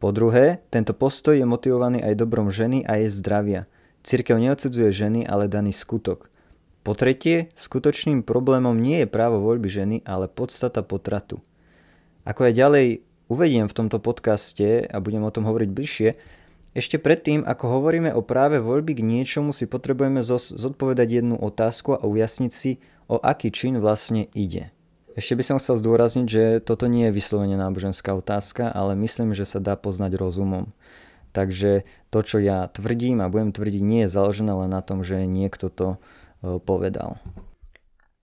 Po 0.03 0.11
druhé, 0.11 0.59
tento 0.67 0.91
postoj 0.91 1.39
je 1.39 1.47
motivovaný 1.47 2.03
aj 2.03 2.19
dobrom 2.19 2.51
ženy 2.51 2.83
a 2.83 2.99
jej 2.99 3.07
zdravia. 3.15 3.71
Cirkev 4.03 4.43
neodsudzuje 4.43 4.91
ženy, 4.91 5.23
ale 5.23 5.47
daný 5.47 5.71
skutok. 5.71 6.27
Po 6.83 6.99
tretie, 6.99 7.55
skutočným 7.55 8.27
problémom 8.27 8.75
nie 8.75 9.03
je 9.03 9.07
právo 9.07 9.39
voľby 9.39 9.71
ženy, 9.71 9.97
ale 10.03 10.27
podstata 10.27 10.83
potratu. 10.83 11.39
Ako 12.27 12.51
aj 12.51 12.59
ďalej 12.59 12.88
uvediem 13.31 13.71
v 13.71 13.77
tomto 13.79 14.03
podcaste 14.03 14.83
a 14.83 14.99
budem 14.99 15.23
o 15.23 15.31
tom 15.31 15.47
hovoriť 15.47 15.69
bližšie, 15.71 16.09
ešte 16.77 17.01
predtým, 17.01 17.47
ako 17.47 17.81
hovoríme 17.81 18.13
o 18.13 18.21
práve 18.21 18.61
voľby 18.61 18.99
k 18.99 19.01
niečomu, 19.01 19.55
si 19.55 19.65
potrebujeme 19.65 20.21
zodpovedať 20.27 21.23
jednu 21.23 21.35
otázku 21.39 21.97
a 21.97 22.05
ujasniť 22.05 22.51
si, 22.53 22.77
o 23.10 23.18
aký 23.18 23.50
čin 23.50 23.82
vlastne 23.82 24.30
ide. 24.38 24.70
Ešte 25.18 25.36
by 25.36 25.44
som 25.44 25.58
chcel 25.60 25.82
zdôrazniť, 25.82 26.28
že 26.30 26.44
toto 26.63 26.88
nie 26.88 27.10
je 27.10 27.18
vyslovene 27.18 27.58
náboženská 27.60 28.13
otázka, 28.16 28.72
ale 28.72 28.96
myslím, 29.04 29.36
že 29.36 29.44
sa 29.44 29.60
dá 29.60 29.75
poznať 29.75 30.16
rozumom. 30.16 30.72
Takže 31.34 31.84
to, 32.13 32.20
čo 32.24 32.38
ja 32.39 32.70
tvrdím 32.70 33.20
a 33.20 33.28
budem 33.28 33.51
tvrdiť, 33.51 33.84
nie 33.84 34.01
je 34.06 34.13
založené 34.13 34.54
len 34.54 34.72
na 34.72 34.80
tom, 34.80 35.04
že 35.04 35.28
niekto 35.28 35.68
to 35.68 35.88
e, 35.92 35.98
povedal. 36.62 37.20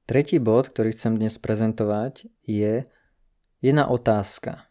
Tretí 0.06 0.38
bod, 0.38 0.70
ktorý 0.70 0.94
chcem 0.94 1.18
dnes 1.18 1.34
prezentovať, 1.36 2.30
je 2.46 2.86
jedna 3.58 3.84
otázka. 3.90 4.70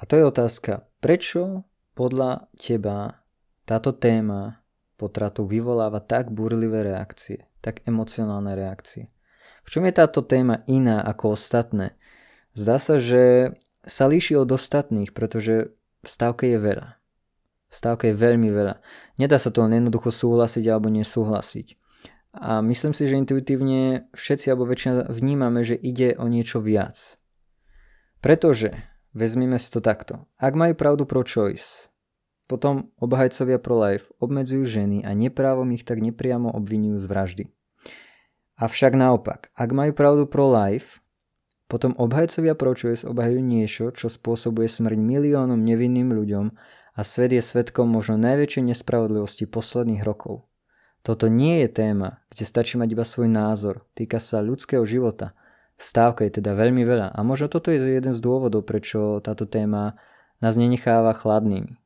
A 0.00 0.02
to 0.08 0.16
je 0.16 0.24
otázka, 0.24 0.88
prečo 0.98 1.68
podľa 1.94 2.50
teba 2.58 3.22
táto 3.64 3.94
téma 3.94 4.64
potratu 4.98 5.46
vyvoláva 5.46 6.02
tak 6.02 6.32
burlivé 6.34 6.82
reakcie, 6.84 7.46
tak 7.64 7.80
emocionálne 7.88 8.52
reakcie? 8.52 9.08
V 9.64 9.72
čom 9.72 9.88
je 9.88 9.96
táto 9.96 10.20
téma 10.20 10.60
iná 10.68 11.00
ako 11.00 11.40
ostatné? 11.40 11.96
Zdá 12.52 12.76
sa, 12.76 13.00
že 13.00 13.56
sa 13.88 14.04
líši 14.04 14.36
od 14.36 14.52
ostatných, 14.52 15.16
pretože 15.16 15.72
v 16.04 16.08
stávke 16.08 16.52
je 16.52 16.60
veľa. 16.60 17.00
V 17.72 17.74
stávke 17.74 18.12
je 18.12 18.16
veľmi 18.20 18.52
veľa. 18.52 18.78
Nedá 19.16 19.40
sa 19.40 19.48
to 19.48 19.64
len 19.64 19.80
jednoducho 19.80 20.12
súhlasiť 20.12 20.64
alebo 20.68 20.92
nesúhlasiť. 20.92 21.80
A 22.34 22.60
myslím 22.60 22.92
si, 22.92 23.06
že 23.08 23.18
intuitívne 23.18 24.10
všetci 24.12 24.50
alebo 24.50 24.66
väčšina 24.68 25.10
vnímame, 25.10 25.62
že 25.62 25.78
ide 25.78 26.18
o 26.18 26.26
niečo 26.26 26.58
viac. 26.60 27.16
Pretože, 28.18 28.74
vezmime 29.14 29.56
si 29.56 29.70
to 29.70 29.78
takto, 29.78 30.26
ak 30.38 30.52
majú 30.58 30.74
pravdu 30.74 31.06
pro 31.06 31.22
choice, 31.22 31.93
potom 32.44 32.92
obhajcovia 33.00 33.56
pro 33.56 33.80
life 33.80 34.12
obmedzujú 34.20 34.64
ženy 34.68 35.02
a 35.04 35.16
neprávom 35.16 35.68
ich 35.72 35.84
tak 35.84 36.04
nepriamo 36.04 36.52
obvinujú 36.52 37.00
z 37.00 37.06
vraždy. 37.08 37.44
Avšak 38.54 38.94
naopak, 38.94 39.50
ak 39.58 39.70
majú 39.74 39.92
pravdu 39.96 40.24
pro 40.30 40.46
life, 40.46 41.02
potom 41.66 41.96
obhajcovia 41.96 42.54
pro-choice 42.54 43.02
obhajujú 43.08 43.42
niečo, 43.42 43.84
čo 43.90 44.06
spôsobuje 44.12 44.68
smrť 44.68 45.00
miliónom 45.00 45.58
nevinným 45.58 46.12
ľuďom 46.12 46.52
a 46.94 47.00
svet 47.02 47.34
je 47.34 47.42
svetkom 47.42 47.90
možno 47.90 48.20
najväčšej 48.20 48.70
nespravodlivosti 48.70 49.48
posledných 49.48 50.04
rokov. 50.06 50.46
Toto 51.02 51.26
nie 51.28 51.64
je 51.64 51.68
téma, 51.68 52.22
kde 52.30 52.44
stačí 52.46 52.78
mať 52.78 52.88
iba 52.94 53.04
svoj 53.04 53.28
názor, 53.28 53.84
týka 53.92 54.22
sa 54.22 54.40
ľudského 54.40 54.86
života. 54.86 55.36
Stávka 55.74 56.22
je 56.24 56.38
teda 56.38 56.54
veľmi 56.54 56.86
veľa 56.86 57.10
a 57.10 57.20
možno 57.26 57.50
toto 57.50 57.74
je 57.74 57.82
jeden 57.82 58.14
z 58.14 58.20
dôvodov, 58.22 58.62
prečo 58.62 59.18
táto 59.18 59.44
téma 59.44 59.98
nás 60.38 60.54
nenecháva 60.54 61.10
chladnými. 61.12 61.83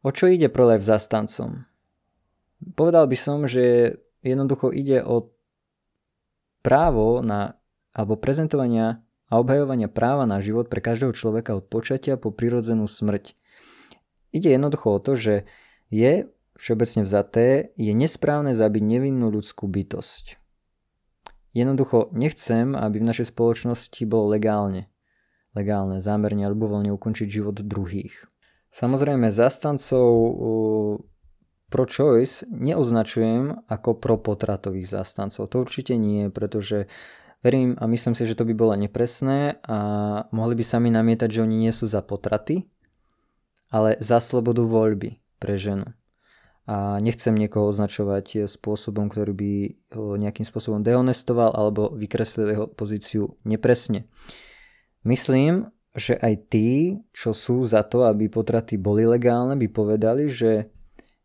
O 0.00 0.10
čo 0.10 0.32
ide 0.32 0.48
pro-life 0.48 0.84
zastancom? 0.84 1.68
Povedal 2.72 3.04
by 3.04 3.16
som, 3.16 3.44
že 3.44 3.96
jednoducho 4.24 4.72
ide 4.72 5.04
o 5.04 5.32
právo 6.64 7.20
na 7.20 7.60
alebo 7.90 8.14
prezentovania 8.14 9.02
a 9.30 9.42
obhajovania 9.42 9.90
práva 9.90 10.24
na 10.24 10.38
život 10.38 10.70
pre 10.70 10.78
každého 10.78 11.10
človeka 11.12 11.58
od 11.58 11.66
počatia 11.66 12.14
po 12.14 12.30
prirodzenú 12.30 12.86
smrť. 12.86 13.34
Ide 14.30 14.54
jednoducho 14.54 14.88
o 14.94 15.02
to, 15.02 15.18
že 15.18 15.34
je 15.90 16.30
všeobecne 16.54 17.02
vzaté, 17.02 17.74
je 17.74 17.90
nesprávne 17.90 18.54
zabiť 18.54 18.82
nevinnú 18.84 19.32
ľudskú 19.32 19.66
bytosť. 19.66 20.38
Jednoducho 21.50 22.14
nechcem, 22.14 22.78
aby 22.78 23.02
v 23.02 23.08
našej 23.10 23.34
spoločnosti 23.34 23.98
bolo 24.06 24.30
legálne, 24.30 24.86
legálne 25.50 25.98
zámerne 25.98 26.46
alebo 26.46 26.70
voľne 26.70 26.94
ukončiť 26.94 27.26
život 27.26 27.58
druhých. 27.58 28.29
Samozrejme, 28.70 29.34
zastancov 29.34 30.10
pro-choice 31.70 32.46
neoznačujem 32.50 33.66
ako 33.66 33.98
propotratových 33.98 34.90
zastancov. 34.90 35.50
To 35.50 35.62
určite 35.62 35.94
nie, 35.98 36.30
pretože 36.30 36.86
Verím 37.40 37.72
a 37.80 37.88
myslím 37.88 38.12
si, 38.12 38.28
že 38.28 38.36
to 38.36 38.44
by 38.44 38.52
bolo 38.52 38.76
nepresné 38.76 39.64
a 39.64 39.78
mohli 40.28 40.60
by 40.60 40.64
sa 40.64 40.76
mi 40.76 40.92
namietať, 40.92 41.40
že 41.40 41.40
oni 41.40 41.56
nie 41.56 41.72
sú 41.72 41.88
za 41.88 42.04
potraty, 42.04 42.68
ale 43.72 43.96
za 43.96 44.20
slobodu 44.20 44.60
voľby 44.60 45.16
pre 45.40 45.56
ženu. 45.56 45.88
A 46.68 47.00
nechcem 47.00 47.32
niekoho 47.32 47.72
označovať 47.72 48.44
spôsobom, 48.44 49.08
ktorý 49.08 49.32
by 49.32 49.52
ho 49.96 50.20
nejakým 50.20 50.44
spôsobom 50.44 50.84
dehonestoval 50.84 51.56
alebo 51.56 51.88
vykreslil 51.96 52.46
jeho 52.52 52.66
pozíciu 52.68 53.40
nepresne. 53.48 54.04
Myslím, 55.08 55.72
že 55.94 56.14
aj 56.14 56.34
tí, 56.50 57.02
čo 57.10 57.34
sú 57.34 57.66
za 57.66 57.82
to, 57.82 58.06
aby 58.06 58.30
potraty 58.30 58.78
boli 58.78 59.02
legálne, 59.02 59.58
by 59.58 59.66
povedali, 59.66 60.30
že, 60.30 60.70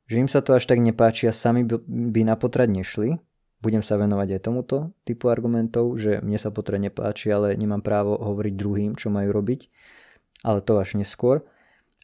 že 0.10 0.16
im 0.18 0.30
sa 0.30 0.42
to 0.42 0.58
až 0.58 0.66
tak 0.66 0.82
nepáči 0.82 1.30
a 1.30 1.34
sami 1.34 1.62
by 1.66 2.22
na 2.26 2.34
potrat 2.34 2.70
nešli, 2.70 3.22
budem 3.62 3.86
sa 3.86 3.98
venovať 3.98 4.38
aj 4.38 4.42
tomuto 4.42 4.94
typu 5.06 5.30
argumentov, 5.30 5.98
že 5.98 6.22
mne 6.22 6.38
sa 6.42 6.50
potre 6.50 6.82
nepáči, 6.82 7.30
ale 7.30 7.54
nemám 7.58 7.86
právo 7.86 8.18
hovoriť 8.18 8.54
druhým, 8.58 8.92
čo 8.98 9.14
majú 9.14 9.30
robiť, 9.34 9.70
ale 10.42 10.62
to 10.66 10.78
až 10.82 10.98
neskôr. 10.98 11.46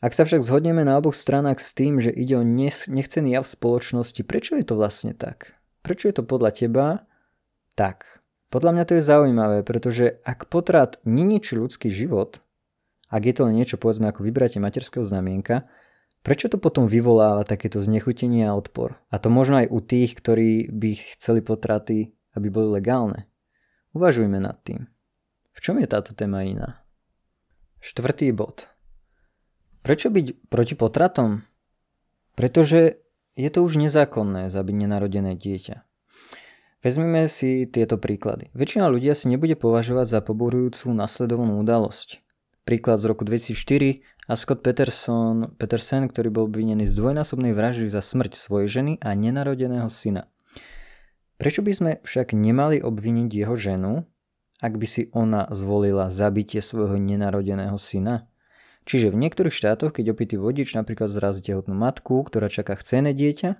Ak 0.01 0.17
sa 0.17 0.25
však 0.25 0.41
zhodneme 0.41 0.81
na 0.81 0.97
oboch 0.97 1.13
stranách 1.13 1.61
s 1.61 1.77
tým, 1.77 2.01
že 2.01 2.09
ide 2.09 2.33
o 2.33 2.45
nechcený 2.45 3.37
jav 3.37 3.45
spoločnosti, 3.45 4.25
prečo 4.25 4.57
je 4.57 4.65
to 4.65 4.73
vlastne 4.73 5.13
tak? 5.13 5.53
Prečo 5.85 6.09
je 6.09 6.15
to 6.17 6.23
podľa 6.25 6.49
teba 6.57 6.85
tak? 7.77 8.21
Podľa 8.49 8.71
mňa 8.75 8.83
to 8.83 8.97
je 8.97 9.07
zaujímavé, 9.07 9.61
pretože 9.61 10.19
ak 10.25 10.49
potrat 10.49 10.99
neničí 11.05 11.55
ľudský 11.55 11.93
život, 11.93 12.41
ak 13.11 13.23
je 13.27 13.33
to 13.35 13.41
len 13.45 13.59
niečo 13.59 13.75
povedzme 13.75 14.07
ako 14.07 14.23
vybratie 14.23 14.63
materského 14.63 15.03
znamienka, 15.03 15.67
Prečo 16.21 16.53
to 16.53 16.61
potom 16.61 16.85
vyvoláva 16.85 17.41
takéto 17.41 17.81
znechutenie 17.81 18.45
a 18.45 18.53
odpor? 18.53 19.01
A 19.09 19.17
to 19.17 19.33
možno 19.33 19.65
aj 19.65 19.73
u 19.73 19.81
tých, 19.81 20.13
ktorí 20.13 20.69
by 20.69 21.17
chceli 21.17 21.41
potraty, 21.41 22.13
aby 22.37 22.47
boli 22.53 22.77
legálne. 22.77 23.25
Uvažujme 23.97 24.37
nad 24.37 24.61
tým. 24.61 24.85
V 25.57 25.59
čom 25.59 25.81
je 25.81 25.89
táto 25.89 26.13
téma 26.13 26.45
iná? 26.45 26.85
Štvrtý 27.81 28.29
bod. 28.37 28.69
Prečo 29.81 30.13
byť 30.13 30.45
proti 30.45 30.77
potratom? 30.77 31.41
Pretože 32.37 33.01
je 33.33 33.49
to 33.49 33.65
už 33.65 33.81
nezákonné 33.81 34.53
zabiť 34.53 34.75
nenarodené 34.77 35.33
dieťa. 35.33 35.81
Vezmime 36.85 37.25
si 37.33 37.65
tieto 37.65 37.97
príklady. 37.97 38.53
Väčšina 38.53 38.93
ľudia 38.93 39.17
si 39.17 39.25
nebude 39.25 39.57
považovať 39.57 40.05
za 40.05 40.19
poborujúcu 40.21 40.93
nasledovanú 40.93 41.57
udalosť. 41.57 42.21
Príklad 42.71 43.03
z 43.03 43.11
roku 43.11 43.27
2004 43.27 43.99
a 44.31 44.39
Scott 44.39 44.63
Peterson, 44.63 45.59
Petersen, 45.59 46.07
ktorý 46.07 46.31
bol 46.31 46.47
obvinený 46.47 46.87
z 46.87 46.95
dvojnásobnej 46.95 47.51
vraždy 47.51 47.91
za 47.91 47.99
smrť 47.99 48.39
svojej 48.39 48.71
ženy 48.71 48.93
a 49.03 49.11
nenarodeného 49.11 49.91
syna. 49.91 50.31
Prečo 51.35 51.67
by 51.67 51.71
sme 51.75 51.91
však 52.07 52.31
nemali 52.31 52.79
obviniť 52.79 53.27
jeho 53.27 53.59
ženu, 53.59 54.07
ak 54.63 54.79
by 54.79 54.87
si 54.87 55.11
ona 55.11 55.51
zvolila 55.51 56.15
zabitie 56.15 56.63
svojho 56.63 56.95
nenarodeného 56.95 57.75
syna? 57.75 58.31
Čiže 58.87 59.11
v 59.11 59.19
niektorých 59.19 59.51
štátoch, 59.51 59.91
keď 59.91 60.15
opitý 60.15 60.39
vodič 60.39 60.71
napríklad 60.71 61.11
zrazí 61.11 61.43
tehotnú 61.43 61.75
matku, 61.75 62.23
ktorá 62.23 62.47
čaká 62.47 62.79
chcené 62.79 63.11
dieťa, 63.11 63.59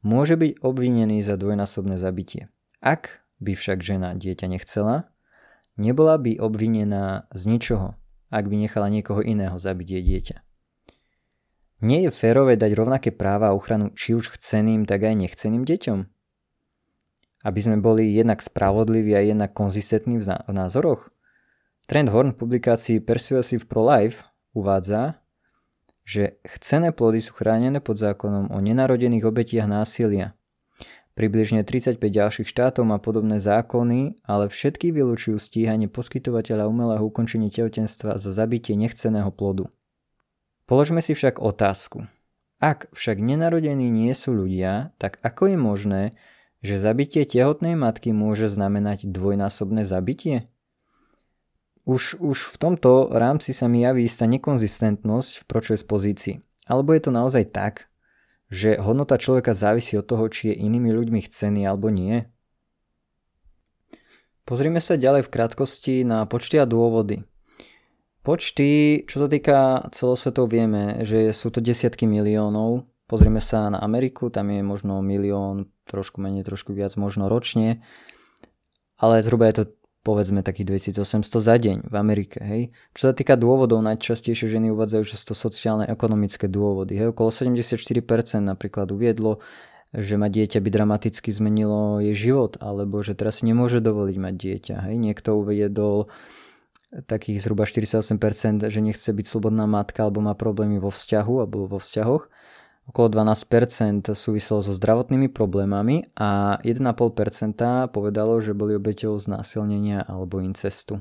môže 0.00 0.40
byť 0.40 0.64
obvinený 0.64 1.20
za 1.20 1.36
dvojnásobné 1.36 2.00
zabitie. 2.00 2.48
Ak 2.80 3.20
by 3.36 3.52
však 3.52 3.84
žena 3.84 4.16
dieťa 4.16 4.48
nechcela, 4.48 5.12
nebola 5.76 6.16
by 6.16 6.40
obvinená 6.40 7.28
z 7.36 7.44
ničoho 7.44 7.99
ak 8.30 8.46
by 8.46 8.56
nechala 8.56 8.88
niekoho 8.88 9.20
iného 9.20 9.58
zabiť 9.58 9.88
jej 9.90 10.02
dieťa. 10.02 10.36
Nie 11.80 12.06
je 12.06 12.10
férové 12.12 12.54
dať 12.54 12.72
rovnaké 12.76 13.10
práva 13.10 13.50
a 13.50 13.56
ochranu 13.56 13.90
či 13.92 14.14
už 14.14 14.36
chceným, 14.36 14.86
tak 14.86 15.04
aj 15.04 15.16
nechceným 15.16 15.64
deťom? 15.66 15.98
Aby 17.40 17.60
sme 17.60 17.80
boli 17.80 18.12
jednak 18.12 18.44
spravodliví 18.44 19.16
a 19.16 19.24
jednak 19.24 19.56
konzistentní 19.56 20.20
v 20.20 20.28
názoroch? 20.52 21.08
Trend 21.88 22.12
Horn 22.12 22.36
v 22.36 22.40
publikácii 22.40 23.02
Persuasive 23.02 23.64
Pro 23.64 23.82
Life 23.88 24.22
uvádza, 24.52 25.18
že 26.04 26.38
chcené 26.46 26.92
plody 26.92 27.24
sú 27.24 27.32
chránené 27.32 27.80
pod 27.80 27.96
zákonom 27.96 28.52
o 28.52 28.58
nenarodených 28.60 29.24
obetiach 29.26 29.66
násilia– 29.66 30.36
Približne 31.20 31.68
35 31.68 32.00
ďalších 32.00 32.48
štátov 32.48 32.88
má 32.88 32.96
podobné 32.96 33.44
zákony, 33.44 34.24
ale 34.24 34.48
všetky 34.48 34.88
vylúčujú 34.88 35.36
stíhanie 35.36 35.84
poskytovateľa 35.84 36.64
umelého 36.64 37.04
ukončenia 37.04 37.52
tehotenstva 37.52 38.16
za 38.16 38.32
zabitie 38.32 38.72
nechceného 38.72 39.28
plodu. 39.28 39.68
Položme 40.64 41.04
si 41.04 41.12
však 41.12 41.36
otázku. 41.36 42.08
Ak 42.56 42.88
však 42.96 43.20
nenarodení 43.20 43.92
nie 43.92 44.16
sú 44.16 44.32
ľudia, 44.32 44.96
tak 44.96 45.20
ako 45.20 45.52
je 45.52 45.58
možné, 45.60 46.02
že 46.64 46.80
zabitie 46.80 47.28
tehotnej 47.28 47.76
matky 47.76 48.16
môže 48.16 48.48
znamenať 48.48 49.04
dvojnásobné 49.04 49.84
zabitie? 49.84 50.48
Už, 51.84 52.16
už 52.16 52.48
v 52.48 52.56
tomto 52.56 53.12
rámci 53.12 53.52
sa 53.52 53.68
mi 53.68 53.84
javí 53.84 54.08
istá 54.08 54.24
nekonzistentnosť 54.24 55.44
v 55.44 55.44
pročoj 55.44 55.84
pozícii. 55.84 56.40
Alebo 56.64 56.96
je 56.96 57.04
to 57.04 57.12
naozaj 57.12 57.44
tak, 57.52 57.89
že 58.50 58.82
hodnota 58.82 59.16
človeka 59.16 59.54
závisí 59.54 59.94
od 59.94 60.04
toho, 60.04 60.26
či 60.26 60.50
je 60.50 60.60
inými 60.66 60.90
ľuďmi 60.90 61.22
chcený 61.24 61.64
alebo 61.64 61.88
nie? 61.88 62.26
Pozrime 64.42 64.82
sa 64.82 64.98
ďalej 64.98 65.30
v 65.30 65.32
krátkosti 65.32 66.02
na 66.02 66.26
počty 66.26 66.58
a 66.58 66.66
dôvody. 66.66 67.22
Počty, 68.26 69.02
čo 69.06 69.24
sa 69.24 69.28
týka 69.30 69.88
celosvetov, 69.94 70.50
vieme, 70.50 71.06
že 71.06 71.30
sú 71.30 71.48
to 71.54 71.62
desiatky 71.62 72.04
miliónov. 72.04 72.84
Pozrieme 73.06 73.38
sa 73.38 73.70
na 73.70 73.78
Ameriku, 73.78 74.28
tam 74.28 74.50
je 74.50 74.60
možno 74.60 75.00
milión, 75.00 75.70
trošku 75.86 76.18
menej, 76.18 76.44
trošku 76.44 76.74
viac, 76.74 76.98
možno 76.98 77.30
ročne. 77.30 77.80
Ale 79.00 79.22
zhruba 79.24 79.48
je 79.48 79.62
to 79.62 79.64
povedzme 80.10 80.42
takých 80.42 80.82
2800 80.90 81.22
za 81.38 81.54
deň 81.54 81.76
v 81.86 81.94
Amerike. 81.94 82.42
Hej. 82.42 82.74
Čo 82.98 83.10
sa 83.10 83.14
týka 83.14 83.38
dôvodov, 83.38 83.78
najčastejšie 83.86 84.50
ženy 84.50 84.74
uvádzajú, 84.74 85.02
že 85.06 85.14
sú 85.14 85.30
to 85.30 85.36
sociálne 85.38 85.86
ekonomické 85.86 86.50
dôvody. 86.50 86.98
Hej. 86.98 87.14
Okolo 87.14 87.30
74% 87.30 88.42
napríklad 88.42 88.90
uviedlo, 88.90 89.38
že 89.94 90.18
ma 90.18 90.26
dieťa 90.26 90.58
by 90.58 90.68
dramaticky 90.74 91.30
zmenilo 91.30 92.02
jej 92.02 92.18
život, 92.18 92.58
alebo 92.58 93.06
že 93.06 93.14
teraz 93.14 93.38
si 93.38 93.46
nemôže 93.46 93.78
dovoliť 93.78 94.16
mať 94.18 94.34
dieťa. 94.34 94.76
Hej. 94.90 94.94
Niekto 94.98 95.38
uviedol 95.38 96.10
takých 97.06 97.46
zhruba 97.46 97.70
48%, 97.70 98.66
že 98.66 98.80
nechce 98.82 99.06
byť 99.14 99.26
slobodná 99.30 99.70
matka 99.70 100.02
alebo 100.02 100.18
má 100.26 100.34
problémy 100.34 100.82
vo 100.82 100.90
vzťahu 100.90 101.46
alebo 101.46 101.70
vo 101.70 101.78
vzťahoch. 101.78 102.26
Okolo 102.90 103.06
12% 103.22 104.10
súviselo 104.18 104.66
so 104.66 104.74
zdravotnými 104.74 105.30
problémami 105.30 106.10
a 106.18 106.58
1,5% 106.66 107.86
povedalo, 107.94 108.42
že 108.42 108.50
boli 108.50 108.74
obeťou 108.74 109.14
znásilnenia 109.14 110.02
alebo 110.10 110.42
incestu. 110.42 110.98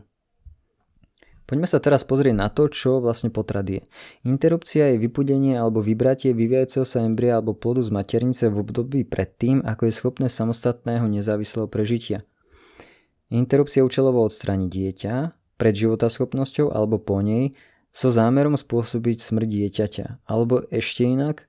Poďme 1.49 1.65
sa 1.65 1.81
teraz 1.81 2.05
pozrieť 2.05 2.37
na 2.37 2.53
to, 2.53 2.69
čo 2.69 3.01
vlastne 3.01 3.33
potrat 3.33 3.65
je. 3.65 3.81
Interrupcia 4.21 4.93
je 4.93 5.01
vypudenie 5.01 5.57
alebo 5.57 5.81
vybratie 5.81 6.29
vyvíjajúceho 6.29 6.85
sa 6.85 7.01
embria 7.01 7.41
alebo 7.41 7.57
plodu 7.57 7.81
z 7.81 7.89
maternice 7.89 8.53
v 8.53 8.61
období 8.61 9.01
predtým, 9.01 9.65
ako 9.65 9.89
je 9.89 9.93
schopné 9.97 10.27
samostatného 10.29 11.09
nezávislého 11.09 11.65
prežitia. 11.65 12.21
Interrupcia 13.33 13.81
účelovo 13.81 14.21
odstráni 14.29 14.69
dieťa, 14.69 15.33
pred 15.57 15.73
životaschopnosťou 15.73 16.69
alebo 16.69 17.01
po 17.01 17.17
nej 17.25 17.57
so 17.89 18.13
zámerom 18.13 18.53
spôsobiť 18.53 19.17
smrť 19.17 19.49
dieťaťa. 19.49 20.05
Alebo 20.29 20.69
ešte 20.69 21.01
inak, 21.09 21.48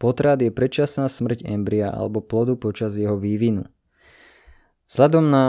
potrat 0.00 0.40
je 0.40 0.48
predčasná 0.48 1.12
smrť 1.12 1.44
embria 1.44 1.92
alebo 1.92 2.24
plodu 2.24 2.56
počas 2.56 2.96
jeho 2.96 3.20
vývinu. 3.20 3.68
Vzhľadom 4.88 5.30
na 5.30 5.46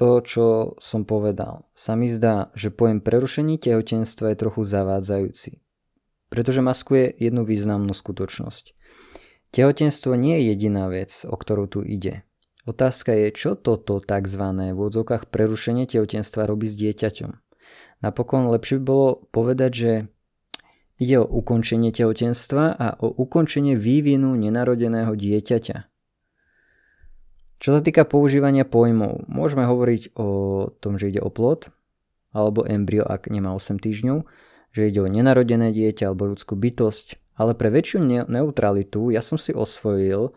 to, 0.00 0.24
čo 0.24 0.46
som 0.80 1.04
povedal, 1.04 1.68
sa 1.76 1.92
mi 1.98 2.08
zdá, 2.08 2.48
že 2.56 2.72
pojem 2.72 3.04
prerušení 3.04 3.60
tehotenstva 3.60 4.32
je 4.32 4.40
trochu 4.40 4.64
zavádzajúci, 4.64 5.60
pretože 6.32 6.64
maskuje 6.64 7.12
jednu 7.18 7.44
významnú 7.44 7.92
skutočnosť. 7.92 8.72
Tehotenstvo 9.52 10.16
nie 10.16 10.40
je 10.40 10.56
jediná 10.56 10.88
vec, 10.88 11.12
o 11.28 11.36
ktorú 11.36 11.68
tu 11.68 11.80
ide. 11.84 12.24
Otázka 12.64 13.12
je, 13.12 13.28
čo 13.32 13.56
toto 13.56 14.00
tzv. 14.00 14.44
v 14.72 14.78
odzokách 14.80 15.28
prerušenie 15.28 15.88
tehotenstva 15.88 16.48
robí 16.48 16.68
s 16.68 16.76
dieťaťom. 16.76 17.32
Napokon 18.04 18.48
lepšie 18.52 18.80
by 18.80 18.84
bolo 18.84 19.08
povedať, 19.32 19.72
že 19.72 19.92
ide 20.98 21.22
o 21.22 21.26
ukončenie 21.26 21.94
tehotenstva 21.94 22.74
a 22.74 22.86
o 22.98 23.08
ukončenie 23.10 23.78
vývinu 23.78 24.34
nenarodeného 24.34 25.14
dieťaťa. 25.14 25.76
Čo 27.58 27.70
sa 27.74 27.80
týka 27.82 28.06
používania 28.06 28.62
pojmov, 28.62 29.26
môžeme 29.26 29.66
hovoriť 29.66 30.14
o 30.14 30.28
tom, 30.78 30.94
že 30.94 31.10
ide 31.10 31.18
o 31.18 31.30
plod, 31.30 31.70
alebo 32.30 32.62
embryo, 32.62 33.02
ak 33.02 33.26
nemá 33.30 33.50
8 33.50 33.82
týždňov, 33.82 34.22
že 34.70 34.90
ide 34.90 35.02
o 35.02 35.10
nenarodené 35.10 35.74
dieťa 35.74 36.12
alebo 36.12 36.30
ľudskú 36.30 36.54
bytosť, 36.54 37.34
ale 37.34 37.58
pre 37.58 37.70
väčšiu 37.74 37.98
ne- 38.02 38.26
neutralitu 38.30 39.10
ja 39.10 39.22
som 39.22 39.38
si 39.38 39.50
osvojil 39.50 40.34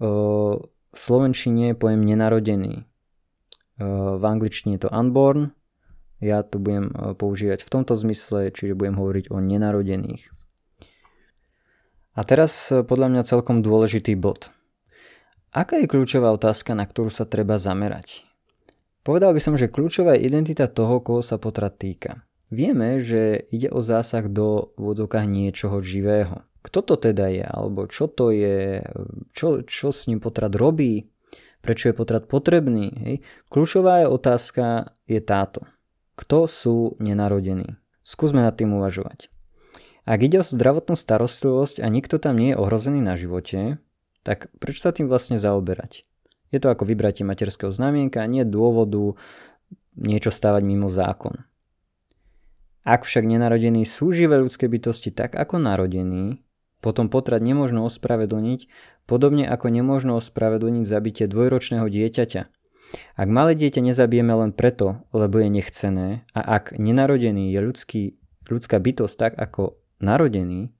v 0.00 0.96
slovenčine 0.96 1.76
pojem 1.76 2.08
nenarodený. 2.08 2.88
V 3.80 4.22
angličtine 4.24 4.76
je 4.76 4.88
to 4.88 4.90
unborn, 4.92 5.52
ja 6.20 6.44
to 6.44 6.60
budem 6.60 6.92
e, 6.92 7.16
používať 7.16 7.64
v 7.64 7.72
tomto 7.72 7.96
zmysle, 7.96 8.52
čiže 8.52 8.76
budem 8.76 9.00
hovoriť 9.00 9.32
o 9.32 9.40
nenarodených. 9.40 10.28
A 12.14 12.20
teraz 12.22 12.68
e, 12.68 12.84
podľa 12.84 13.08
mňa 13.08 13.22
celkom 13.28 13.64
dôležitý 13.64 14.14
bod. 14.20 14.52
Aká 15.50 15.82
je 15.82 15.90
kľúčová 15.90 16.30
otázka, 16.30 16.78
na 16.78 16.86
ktorú 16.86 17.10
sa 17.10 17.26
treba 17.26 17.58
zamerať? 17.58 18.28
Povedal 19.02 19.32
by 19.32 19.40
som, 19.40 19.56
že 19.56 19.72
kľúčová 19.72 20.14
je 20.14 20.28
identita 20.28 20.68
toho, 20.68 21.00
koho 21.00 21.24
sa 21.24 21.40
potrat 21.40 21.80
týka. 21.80 22.22
Vieme, 22.52 23.00
že 23.00 23.48
ide 23.50 23.72
o 23.72 23.80
zásah 23.80 24.28
do 24.28 24.76
vodokách 24.76 25.26
niečoho 25.26 25.80
živého. 25.80 26.44
Kto 26.60 26.84
to 26.84 26.94
teda 27.00 27.32
je, 27.32 27.46
alebo 27.46 27.88
čo 27.88 28.06
to 28.12 28.28
je, 28.28 28.84
čo, 29.32 29.64
čo 29.64 29.88
s 29.88 30.06
ním 30.12 30.20
potrat 30.20 30.52
robí, 30.52 31.08
prečo 31.64 31.88
je 31.88 31.96
potrat 31.96 32.28
potrebný. 32.28 32.92
Hej? 33.00 33.16
Kľúčová 33.48 34.04
je 34.04 34.12
otázka 34.12 34.92
je 35.08 35.20
táto. 35.24 35.64
Kto 36.20 36.44
sú 36.44 37.00
nenarodení? 37.00 37.80
Skúsme 38.04 38.44
nad 38.44 38.52
tým 38.52 38.76
uvažovať. 38.76 39.32
Ak 40.04 40.20
ide 40.20 40.44
o 40.44 40.44
zdravotnú 40.44 40.92
starostlivosť 40.92 41.80
a 41.80 41.88
nikto 41.88 42.20
tam 42.20 42.36
nie 42.36 42.52
je 42.52 42.60
ohrozený 42.60 43.00
na 43.00 43.16
živote, 43.16 43.80
tak 44.20 44.52
prečo 44.60 44.84
sa 44.84 44.92
tým 44.92 45.08
vlastne 45.08 45.40
zaoberať? 45.40 46.04
Je 46.52 46.60
to 46.60 46.68
ako 46.68 46.84
vybratie 46.84 47.24
materského 47.24 47.72
znamienka, 47.72 48.20
nie 48.28 48.44
dôvodu 48.44 49.16
niečo 49.96 50.28
stavať 50.28 50.60
mimo 50.60 50.92
zákon. 50.92 51.48
Ak 52.84 53.08
však 53.08 53.24
nenarodení 53.24 53.88
sú 53.88 54.12
živé 54.12 54.44
ľudské 54.44 54.68
bytosti 54.68 55.16
tak 55.16 55.32
ako 55.32 55.56
narodení, 55.56 56.44
potom 56.84 57.08
potrat 57.08 57.40
nemôžno 57.40 57.88
ospravedlniť, 57.88 58.68
podobne 59.08 59.48
ako 59.48 59.72
nemôžno 59.72 60.20
ospravedlniť 60.20 60.84
zabitie 60.84 61.24
dvojročného 61.32 61.88
dieťaťa, 61.88 62.59
ak 63.14 63.28
malé 63.30 63.54
dieťa 63.54 63.80
nezabijeme 63.84 64.32
len 64.34 64.50
preto, 64.54 65.04
lebo 65.14 65.38
je 65.38 65.48
nechcené 65.50 66.08
a 66.34 66.40
ak 66.60 66.76
nenarodený 66.78 67.54
je 67.54 67.60
ľudský, 67.60 68.02
ľudská 68.48 68.82
bytosť 68.82 69.14
tak 69.16 69.32
ako 69.38 69.78
narodený, 70.02 70.74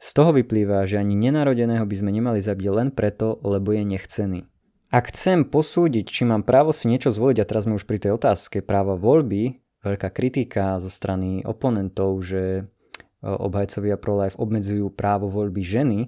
z 0.00 0.10
toho 0.16 0.32
vyplýva, 0.32 0.88
že 0.88 0.96
ani 0.96 1.12
nenarodeného 1.12 1.84
by 1.84 1.96
sme 2.00 2.08
nemali 2.08 2.40
zabiť 2.40 2.66
len 2.72 2.88
preto, 2.88 3.36
lebo 3.44 3.76
je 3.76 3.84
nechcený. 3.84 4.40
Ak 4.88 5.12
chcem 5.12 5.44
posúdiť, 5.44 6.08
či 6.08 6.24
mám 6.24 6.42
právo 6.42 6.72
si 6.72 6.88
niečo 6.88 7.12
zvoliť, 7.12 7.38
a 7.38 7.46
teraz 7.46 7.68
sme 7.68 7.76
už 7.76 7.84
pri 7.84 8.00
tej 8.00 8.16
otázke 8.16 8.64
práva 8.64 8.96
voľby, 8.96 9.60
veľká 9.84 10.08
kritika 10.10 10.80
zo 10.82 10.88
strany 10.90 11.44
oponentov, 11.46 12.16
že 12.24 12.42
e, 12.42 12.62
obhajcovia 13.22 14.00
pro-life 14.00 14.34
obmedzujú 14.40 14.90
právo 14.90 15.30
voľby 15.30 15.62
ženy, 15.62 16.00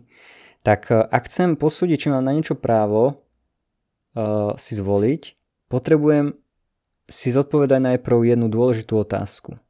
tak 0.66 0.90
e, 0.90 0.98
ak 0.98 1.30
chcem 1.30 1.54
posúdiť, 1.54 2.08
či 2.08 2.08
mám 2.10 2.26
na 2.26 2.34
niečo 2.34 2.58
právo, 2.58 3.21
uh, 4.14 4.54
si 4.56 4.76
zvoliť, 4.76 5.22
potrebujem 5.68 6.36
si 7.10 7.28
zodpovedať 7.28 7.80
najprv 7.92 8.36
jednu 8.36 8.48
dôležitú 8.48 8.96
otázku. 8.96 9.60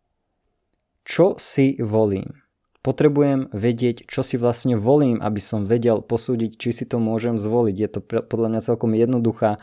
Čo 1.03 1.35
si 1.43 1.75
volím? 1.83 2.39
Potrebujem 2.83 3.51
vedieť, 3.55 4.07
čo 4.11 4.27
si 4.27 4.39
vlastne 4.39 4.75
volím, 4.75 5.23
aby 5.23 5.39
som 5.39 5.67
vedel 5.67 6.03
posúdiť, 6.03 6.59
či 6.59 6.71
si 6.75 6.85
to 6.87 6.99
môžem 6.99 7.39
zvoliť. 7.39 7.77
Je 7.79 7.89
to 7.91 8.01
podľa 8.03 8.49
mňa 8.55 8.61
celkom 8.63 8.95
jednoduchá, 8.95 9.59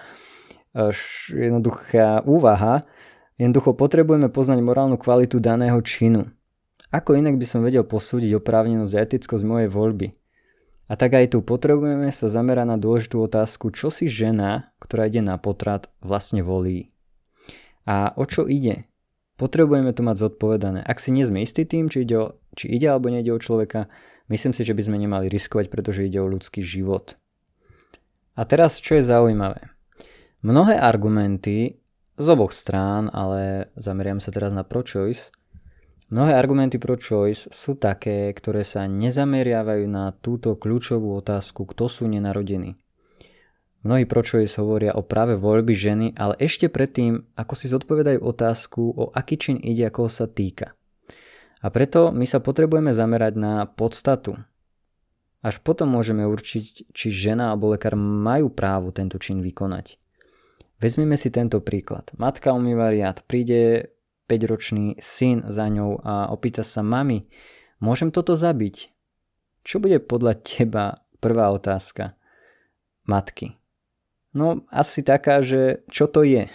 uh, 0.76 0.92
jednoduchá 1.32 2.24
úvaha. 2.28 2.84
Jednoducho 3.40 3.72
potrebujeme 3.72 4.28
poznať 4.28 4.60
morálnu 4.60 5.00
kvalitu 5.00 5.40
daného 5.40 5.80
činu. 5.80 6.28
Ako 6.92 7.16
inak 7.16 7.40
by 7.40 7.46
som 7.48 7.64
vedel 7.64 7.88
posúdiť 7.88 8.36
oprávnenosť 8.36 8.94
a 8.98 9.04
etickosť 9.06 9.44
mojej 9.48 9.70
voľby? 9.72 10.19
A 10.90 10.98
tak 10.98 11.14
aj 11.14 11.38
tu 11.38 11.46
potrebujeme 11.46 12.10
sa 12.10 12.34
zamerať 12.34 12.66
na 12.66 12.78
dôležitú 12.82 13.22
otázku, 13.22 13.70
čo 13.70 13.94
si 13.94 14.10
žena, 14.10 14.74
ktorá 14.82 15.06
ide 15.06 15.22
na 15.22 15.38
potrat, 15.38 15.86
vlastne 16.02 16.42
volí. 16.42 16.90
A 17.86 18.10
o 18.18 18.26
čo 18.26 18.50
ide? 18.50 18.90
Potrebujeme 19.38 19.94
to 19.94 20.02
mať 20.02 20.18
zodpovedané. 20.28 20.82
Ak 20.82 20.98
si 20.98 21.14
nie 21.14 21.30
sme 21.30 21.46
istí 21.46 21.64
tým, 21.64 21.94
či 21.94 22.04
ide, 22.04 22.18
o, 22.18 22.26
či 22.58 22.74
ide 22.74 22.90
alebo 22.90 23.14
nejde 23.14 23.30
o 23.32 23.40
človeka, 23.40 23.86
myslím 24.34 24.52
si, 24.58 24.66
že 24.66 24.74
by 24.74 24.82
sme 24.82 24.98
nemali 24.98 25.30
riskovať, 25.30 25.70
pretože 25.70 26.10
ide 26.10 26.18
o 26.20 26.28
ľudský 26.28 26.66
život. 26.66 27.16
A 28.34 28.44
teraz, 28.50 28.82
čo 28.82 28.98
je 28.98 29.06
zaujímavé. 29.06 29.70
Mnohé 30.42 30.76
argumenty 30.76 31.80
z 32.18 32.26
oboch 32.28 32.52
strán, 32.52 33.14
ale 33.14 33.72
zameriam 33.78 34.18
sa 34.18 34.34
teraz 34.34 34.52
na 34.52 34.66
pro-choice, 34.66 35.32
Mnohé 36.10 36.34
argumenty 36.34 36.82
pro 36.82 36.98
choice 36.98 37.46
sú 37.54 37.78
také, 37.78 38.34
ktoré 38.34 38.66
sa 38.66 38.90
nezameriavajú 38.90 39.86
na 39.86 40.10
túto 40.10 40.58
kľúčovú 40.58 41.14
otázku, 41.14 41.70
kto 41.70 41.86
sú 41.86 42.10
nenarodení. 42.10 42.74
Mnohí 43.86 44.10
pro 44.10 44.26
choice 44.26 44.58
hovoria 44.58 44.98
o 44.98 45.06
práve 45.06 45.38
voľby 45.38 45.72
ženy, 45.78 46.08
ale 46.18 46.34
ešte 46.42 46.66
predtým, 46.68 47.30
ako 47.38 47.54
si 47.54 47.70
zodpovedajú 47.70 48.26
otázku, 48.26 48.82
o 48.92 49.14
aký 49.14 49.38
čin 49.38 49.58
ide, 49.62 49.86
ako 49.86 50.10
sa 50.10 50.26
týka. 50.26 50.74
A 51.62 51.70
preto 51.70 52.10
my 52.10 52.26
sa 52.26 52.42
potrebujeme 52.42 52.90
zamerať 52.90 53.34
na 53.38 53.70
podstatu. 53.70 54.34
Až 55.46 55.62
potom 55.62 55.94
môžeme 55.94 56.26
určiť, 56.28 56.92
či 56.92 57.08
žena 57.14 57.54
alebo 57.54 57.72
lekár 57.72 57.96
majú 57.96 58.52
právo 58.52 58.92
tento 58.92 59.22
čin 59.22 59.40
vykonať. 59.40 59.96
Vezmime 60.82 61.16
si 61.16 61.30
tento 61.32 61.62
príklad. 61.62 62.12
Matka 62.18 62.52
umýva 62.52 62.92
riad, 62.92 63.24
príde 63.28 63.94
5-ročný 64.30 65.02
syn 65.02 65.50
za 65.50 65.66
ňou 65.66 65.98
a 66.06 66.30
opýta 66.30 66.62
sa 66.62 66.86
mami, 66.86 67.26
môžem 67.82 68.14
toto 68.14 68.38
zabiť? 68.38 68.94
Čo 69.66 69.82
bude 69.82 69.98
podľa 69.98 70.38
teba 70.46 71.02
prvá 71.18 71.50
otázka 71.50 72.14
matky? 73.10 73.58
No 74.30 74.62
asi 74.70 75.02
taká, 75.02 75.42
že 75.42 75.82
čo 75.90 76.06
to 76.06 76.22
je? 76.22 76.46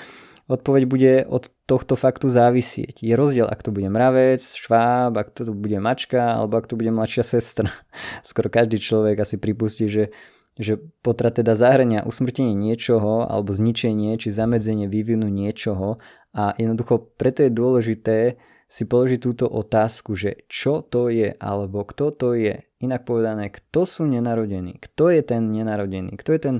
Odpoveď 0.54 0.82
bude 0.86 1.14
od 1.26 1.50
tohto 1.64 1.96
faktu 1.96 2.28
závisieť. 2.28 3.00
Je 3.00 3.16
rozdiel, 3.16 3.48
ak 3.48 3.64
to 3.64 3.72
bude 3.72 3.88
mravec, 3.88 4.44
šváb, 4.44 5.16
ak 5.16 5.32
to 5.32 5.50
bude 5.56 5.80
mačka, 5.80 6.36
alebo 6.36 6.60
ak 6.60 6.68
to 6.68 6.76
bude 6.76 6.92
mladšia 6.92 7.24
sestra. 7.24 7.72
Skoro 8.26 8.52
každý 8.52 8.76
človek 8.76 9.24
asi 9.24 9.40
pripustí, 9.40 9.88
že, 9.88 10.12
že 10.60 10.76
potrat 11.00 11.40
teda 11.40 11.56
zahrania 11.56 12.04
usmrtenie 12.04 12.52
niečoho, 12.52 13.24
alebo 13.24 13.56
zničenie, 13.56 14.20
či 14.20 14.28
zamedzenie 14.28 14.86
vývinu 14.86 15.26
niečoho. 15.32 15.96
A 16.34 16.52
jednoducho 16.58 17.14
preto 17.14 17.46
je 17.46 17.52
dôležité 17.54 18.18
si 18.66 18.82
položiť 18.90 19.20
túto 19.22 19.46
otázku, 19.46 20.18
že 20.18 20.42
čo 20.50 20.82
to 20.82 21.06
je, 21.06 21.30
alebo 21.38 21.86
kto 21.86 22.10
to 22.10 22.34
je. 22.34 22.66
Inak 22.82 23.06
povedané, 23.06 23.54
kto 23.54 23.86
sú 23.86 24.02
nenarodení, 24.04 24.82
kto 24.82 25.14
je 25.14 25.22
ten 25.22 25.54
nenarodený, 25.54 26.18
kto 26.18 26.30
je 26.34 26.40
ten, 26.42 26.56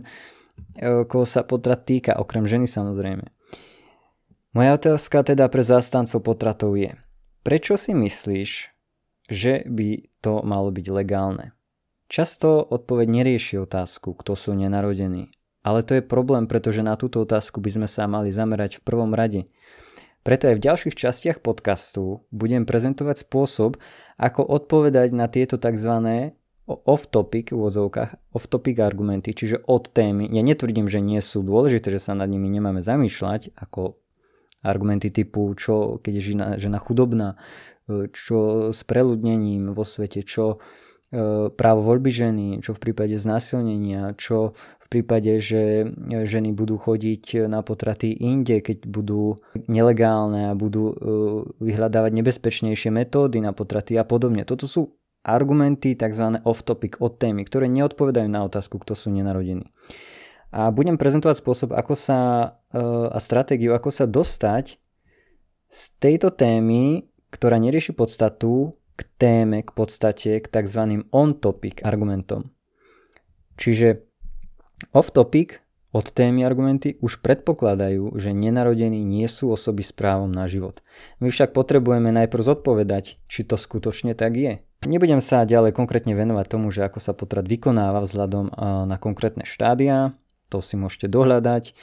e, 0.79 1.03
koho 1.11 1.27
sa 1.27 1.43
potrat 1.43 1.83
týka, 1.83 2.15
okrem 2.15 2.47
ženy 2.47 2.71
samozrejme. 2.71 3.27
Moja 4.55 4.79
otázka 4.79 5.27
teda 5.27 5.51
pre 5.51 5.67
zástancov 5.67 6.23
potratov 6.23 6.79
je, 6.79 6.95
prečo 7.43 7.75
si 7.75 7.91
myslíš, 7.91 8.51
že 9.27 9.67
by 9.67 10.07
to 10.23 10.47
malo 10.47 10.71
byť 10.71 10.87
legálne? 10.95 11.51
Často 12.07 12.63
odpoveď 12.63 13.11
nerieši 13.11 13.59
otázku, 13.59 14.15
kto 14.15 14.39
sú 14.39 14.55
nenarodení. 14.55 15.35
Ale 15.65 15.81
to 15.81 15.97
je 15.97 16.05
problém, 16.05 16.45
pretože 16.45 16.85
na 16.85 16.95
túto 17.01 17.25
otázku 17.25 17.59
by 17.59 17.71
sme 17.73 17.89
sa 17.89 18.05
mali 18.05 18.29
zamerať 18.29 18.79
v 18.79 18.85
prvom 18.85 19.17
rade. 19.17 19.49
Preto 20.21 20.49
aj 20.49 20.57
v 20.61 20.65
ďalších 20.65 20.97
častiach 20.97 21.39
podcastu 21.41 22.25
budem 22.29 22.69
prezentovať 22.69 23.25
spôsob, 23.25 23.81
ako 24.21 24.45
odpovedať 24.45 25.13
na 25.17 25.29
tieto 25.29 25.57
tzv. 25.57 25.93
off-topic 26.65 27.53
v 27.53 27.61
odzovkách, 27.61 28.33
off-topic 28.33 28.77
argumenty, 28.81 29.37
čiže 29.37 29.65
od 29.69 29.89
témy. 29.93 30.29
Ja 30.33 30.41
netvrdím, 30.41 30.89
že 30.89 31.05
nie 31.05 31.21
sú 31.21 31.45
dôležité, 31.45 31.93
že 31.93 32.01
sa 32.01 32.17
nad 32.17 32.29
nimi 32.29 32.49
nemáme 32.49 32.81
zamýšľať, 32.81 33.57
ako 33.57 34.01
argumenty 34.65 35.13
typu, 35.13 35.53
čo 35.57 36.01
keď 36.01 36.13
je 36.17 36.23
žena, 36.25 36.47
žena 36.57 36.81
chudobná, 36.81 37.37
čo 38.17 38.73
s 38.73 38.81
preľudnením 38.89 39.77
vo 39.77 39.85
svete, 39.85 40.25
čo 40.25 40.57
e, 40.57 41.53
právo 41.53 41.85
voľby 41.85 42.09
ženy, 42.09 42.47
čo 42.65 42.73
v 42.73 42.81
prípade 42.81 43.13
znásilnenia, 43.21 44.17
čo 44.17 44.57
prípade, 44.95 45.43
že 45.43 45.91
ženy 46.07 46.55
budú 46.55 46.79
chodiť 46.79 47.51
na 47.51 47.67
potraty 47.67 48.15
inde, 48.15 48.63
keď 48.63 48.87
budú 48.87 49.35
nelegálne 49.67 50.51
a 50.51 50.55
budú 50.55 50.85
e, 50.91 50.95
vyhľadávať 51.59 52.13
nebezpečnejšie 52.15 52.95
metódy 52.95 53.43
na 53.43 53.51
potraty 53.51 53.99
a 53.99 54.07
podobne. 54.07 54.47
Toto 54.47 54.71
sú 54.71 54.95
argumenty 55.27 55.99
tzv. 55.99 56.39
off-topic 56.47 57.03
od 57.03 57.19
témy, 57.19 57.43
ktoré 57.49 57.67
neodpovedajú 57.67 58.29
na 58.31 58.47
otázku, 58.47 58.79
kto 58.79 58.95
sú 58.95 59.11
nenarodení 59.11 59.67
a 60.55 60.71
budem 60.71 60.95
prezentovať 60.95 61.43
spôsob 61.43 61.75
ako 61.75 61.99
sa, 61.99 62.19
e, 62.71 62.79
a 63.11 63.19
stratégiu, 63.19 63.75
ako 63.75 63.91
sa 63.91 64.07
dostať 64.07 64.79
z 65.67 65.83
tejto 65.99 66.31
témy, 66.31 67.11
ktorá 67.35 67.59
nerieši 67.59 67.91
podstatu, 67.91 68.79
k 68.95 69.03
téme, 69.19 69.67
k 69.67 69.75
podstate, 69.75 70.39
k 70.39 70.47
tzv. 70.47 71.03
on-topic 71.11 71.83
argumentom. 71.83 72.55
Čiže 73.59 74.07
off-topic 74.95 75.61
od 75.95 76.11
témy 76.11 76.43
argumenty 76.43 76.99
už 76.99 77.23
predpokladajú, 77.23 78.19
že 78.19 78.35
nenarodení 78.35 79.07
nie 79.07 79.31
sú 79.31 79.55
osoby 79.55 79.87
s 79.87 79.95
právom 79.95 80.35
na 80.35 80.51
život. 80.51 80.83
My 81.23 81.31
však 81.31 81.55
potrebujeme 81.55 82.11
najprv 82.11 82.43
zodpovedať, 82.43 83.23
či 83.31 83.41
to 83.47 83.55
skutočne 83.55 84.19
tak 84.19 84.35
je. 84.35 84.59
Nebudem 84.85 85.23
sa 85.23 85.47
ďalej 85.47 85.71
konkrétne 85.71 86.19
venovať 86.19 86.47
tomu, 86.51 86.75
že 86.75 86.83
ako 86.83 86.99
sa 86.99 87.15
potrat 87.15 87.47
vykonáva 87.47 88.03
vzhľadom 88.03 88.51
na 88.91 88.97
konkrétne 88.99 89.47
štádia, 89.47 90.19
to 90.51 90.61
si 90.61 90.75
môžete 90.75 91.07
dohľadať. 91.09 91.79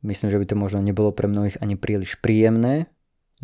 Myslím, 0.00 0.32
že 0.32 0.40
by 0.40 0.46
to 0.48 0.56
možno 0.56 0.80
nebolo 0.80 1.12
pre 1.12 1.28
mnohých 1.28 1.60
ani 1.60 1.76
príliš 1.76 2.16
príjemné, 2.18 2.88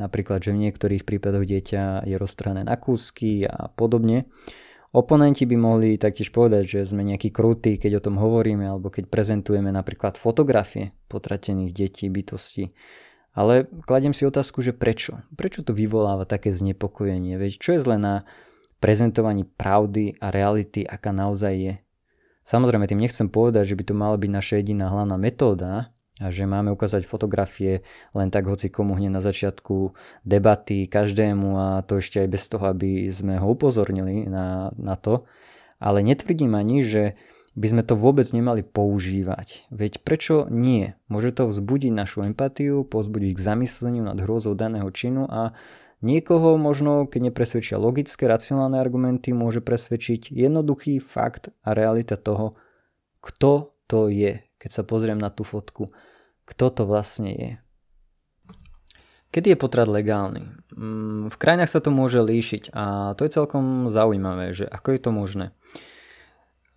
napríklad, 0.01 0.41
že 0.41 0.57
v 0.57 0.65
niektorých 0.65 1.05
prípadoch 1.05 1.45
dieťa 1.45 2.09
je 2.09 2.17
rozstrané 2.17 2.65
na 2.65 2.81
kúsky 2.81 3.45
a 3.45 3.69
podobne. 3.69 4.27
Oponenti 4.91 5.47
by 5.47 5.55
mohli 5.55 5.95
taktiež 5.95 6.35
povedať, 6.35 6.67
že 6.67 6.91
sme 6.91 7.07
nejakí 7.07 7.31
krutí, 7.31 7.79
keď 7.79 8.03
o 8.03 8.05
tom 8.11 8.19
hovoríme, 8.19 8.67
alebo 8.67 8.91
keď 8.91 9.07
prezentujeme 9.07 9.71
napríklad 9.71 10.19
fotografie 10.19 10.91
potratených 11.07 11.71
detí, 11.71 12.11
bytostí. 12.11 12.75
Ale 13.31 13.71
kladiem 13.87 14.11
si 14.11 14.27
otázku, 14.27 14.59
že 14.59 14.75
prečo? 14.75 15.23
Prečo 15.39 15.63
to 15.63 15.71
vyvoláva 15.71 16.27
také 16.27 16.51
znepokojenie? 16.51 17.39
Veď 17.39 17.53
čo 17.63 17.71
je 17.79 17.85
zle 17.87 18.03
na 18.03 18.27
prezentovaní 18.83 19.47
pravdy 19.47 20.19
a 20.19 20.35
reality, 20.35 20.83
aká 20.83 21.15
naozaj 21.15 21.55
je? 21.55 21.75
Samozrejme, 22.43 22.91
tým 22.91 22.99
nechcem 22.99 23.31
povedať, 23.31 23.71
že 23.71 23.79
by 23.79 23.85
to 23.87 23.95
mala 23.95 24.19
byť 24.19 24.31
naša 24.35 24.55
jediná 24.59 24.91
hlavná 24.91 25.15
metóda 25.15 25.95
a 26.21 26.29
že 26.29 26.45
máme 26.45 26.69
ukázať 26.71 27.09
fotografie 27.09 27.81
len 28.13 28.29
tak 28.29 28.45
hoci 28.45 28.69
komu 28.69 28.95
hneď 28.95 29.11
na 29.11 29.25
začiatku 29.25 29.97
debaty 30.23 30.85
každému 30.85 31.49
a 31.57 31.67
to 31.83 31.99
ešte 31.99 32.21
aj 32.21 32.29
bez 32.29 32.45
toho, 32.47 32.65
aby 32.69 33.09
sme 33.09 33.41
ho 33.41 33.49
upozornili 33.49 34.29
na, 34.29 34.69
na 34.77 34.95
to. 35.01 35.25
Ale 35.81 36.05
netvrdím 36.05 36.53
ani, 36.53 36.85
že 36.85 37.17
by 37.57 37.67
sme 37.73 37.83
to 37.83 37.99
vôbec 37.99 38.29
nemali 38.31 38.63
používať. 38.63 39.67
Veď 39.73 40.05
prečo 40.05 40.47
nie? 40.53 40.95
Môže 41.09 41.35
to 41.35 41.49
vzbudiť 41.49 41.91
našu 41.91 42.23
empatiu, 42.23 42.85
pozbudiť 42.85 43.33
k 43.35 43.41
zamysleniu 43.41 44.05
nad 44.05 44.21
hrôzou 44.21 44.53
daného 44.55 44.87
činu 44.93 45.25
a 45.27 45.57
Niekoho 46.01 46.57
možno, 46.57 47.05
keď 47.05 47.29
nepresvedčia 47.29 47.77
logické, 47.77 48.25
racionálne 48.25 48.81
argumenty, 48.81 49.37
môže 49.37 49.61
presvedčiť 49.61 50.33
jednoduchý 50.33 50.97
fakt 50.97 51.53
a 51.61 51.77
realita 51.77 52.17
toho, 52.17 52.57
kto 53.21 53.77
to 53.85 54.09
je, 54.09 54.41
keď 54.57 54.71
sa 54.73 54.83
pozriem 54.89 55.21
na 55.21 55.29
tú 55.29 55.45
fotku. 55.45 55.93
Kto 56.51 56.75
to 56.75 56.83
vlastne 56.85 57.31
je. 57.31 57.53
Kedy 59.31 59.55
je 59.55 59.63
potrat 59.63 59.87
legálny? 59.87 60.43
Mm, 60.75 61.31
v 61.31 61.37
krajinách 61.39 61.71
sa 61.71 61.79
to 61.79 61.95
môže 61.95 62.19
líšiť 62.19 62.75
a 62.75 63.15
to 63.15 63.23
je 63.23 63.31
celkom 63.31 63.87
zaujímavé, 63.95 64.51
že 64.51 64.67
ako 64.67 64.89
je 64.91 65.01
to 65.01 65.11
možné. 65.15 65.47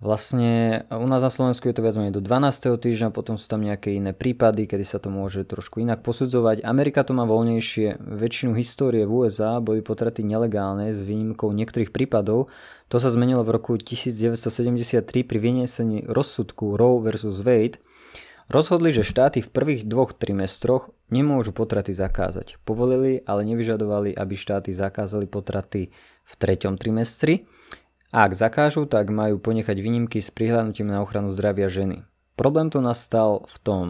Vlastne 0.04 0.84
u 0.92 1.08
nás 1.08 1.24
na 1.24 1.32
Slovensku 1.32 1.64
je 1.64 1.80
to 1.80 1.80
viac 1.80 1.96
menej 1.96 2.12
do 2.12 2.20
12. 2.20 2.76
týždňa, 2.76 3.16
potom 3.16 3.40
sú 3.40 3.48
tam 3.48 3.64
nejaké 3.64 3.96
iné 3.96 4.12
prípady, 4.12 4.68
kedy 4.68 4.84
sa 4.84 5.00
to 5.00 5.08
môže 5.08 5.48
trošku 5.48 5.80
inak 5.80 6.04
posudzovať. 6.04 6.60
Amerika 6.68 7.08
to 7.08 7.16
má 7.16 7.24
voľnejšie. 7.24 8.04
Väčšinu 8.04 8.52
histórie 8.60 9.08
v 9.08 9.24
USA 9.24 9.64
boli 9.64 9.80
potraty 9.80 10.28
nelegálne 10.28 10.92
s 10.92 11.00
výnimkou 11.00 11.56
niektorých 11.56 11.96
prípadov. 11.96 12.52
To 12.92 13.00
sa 13.00 13.16
zmenilo 13.16 13.48
v 13.48 13.56
roku 13.56 13.80
1973 13.80 15.08
pri 15.24 15.40
vyniesení 15.40 16.04
rozsudku 16.04 16.76
Roe 16.76 17.00
vs. 17.00 17.40
Wade. 17.40 17.80
Rozhodli, 18.52 18.92
že 18.92 19.08
štáty 19.08 19.40
v 19.40 19.50
prvých 19.52 19.88
dvoch 19.88 20.12
trimestroch 20.12 20.92
nemôžu 21.08 21.56
potraty 21.56 21.96
zakázať. 21.96 22.60
Povolili, 22.68 23.24
ale 23.24 23.48
nevyžadovali, 23.48 24.12
aby 24.12 24.36
štáty 24.36 24.76
zakázali 24.76 25.30
potraty 25.30 25.96
v 26.24 26.34
treťom 26.36 26.76
trimestri 26.76 27.48
a 28.14 28.30
ak 28.30 28.38
zakážu, 28.38 28.86
tak 28.86 29.10
majú 29.10 29.42
ponechať 29.42 29.80
výnimky 29.80 30.22
s 30.22 30.30
prihľadnutím 30.30 30.86
na 30.86 31.02
ochranu 31.02 31.34
zdravia 31.34 31.66
ženy. 31.66 32.06
Problém 32.38 32.70
tu 32.70 32.78
nastal 32.78 33.46
v 33.50 33.58
tom, 33.64 33.86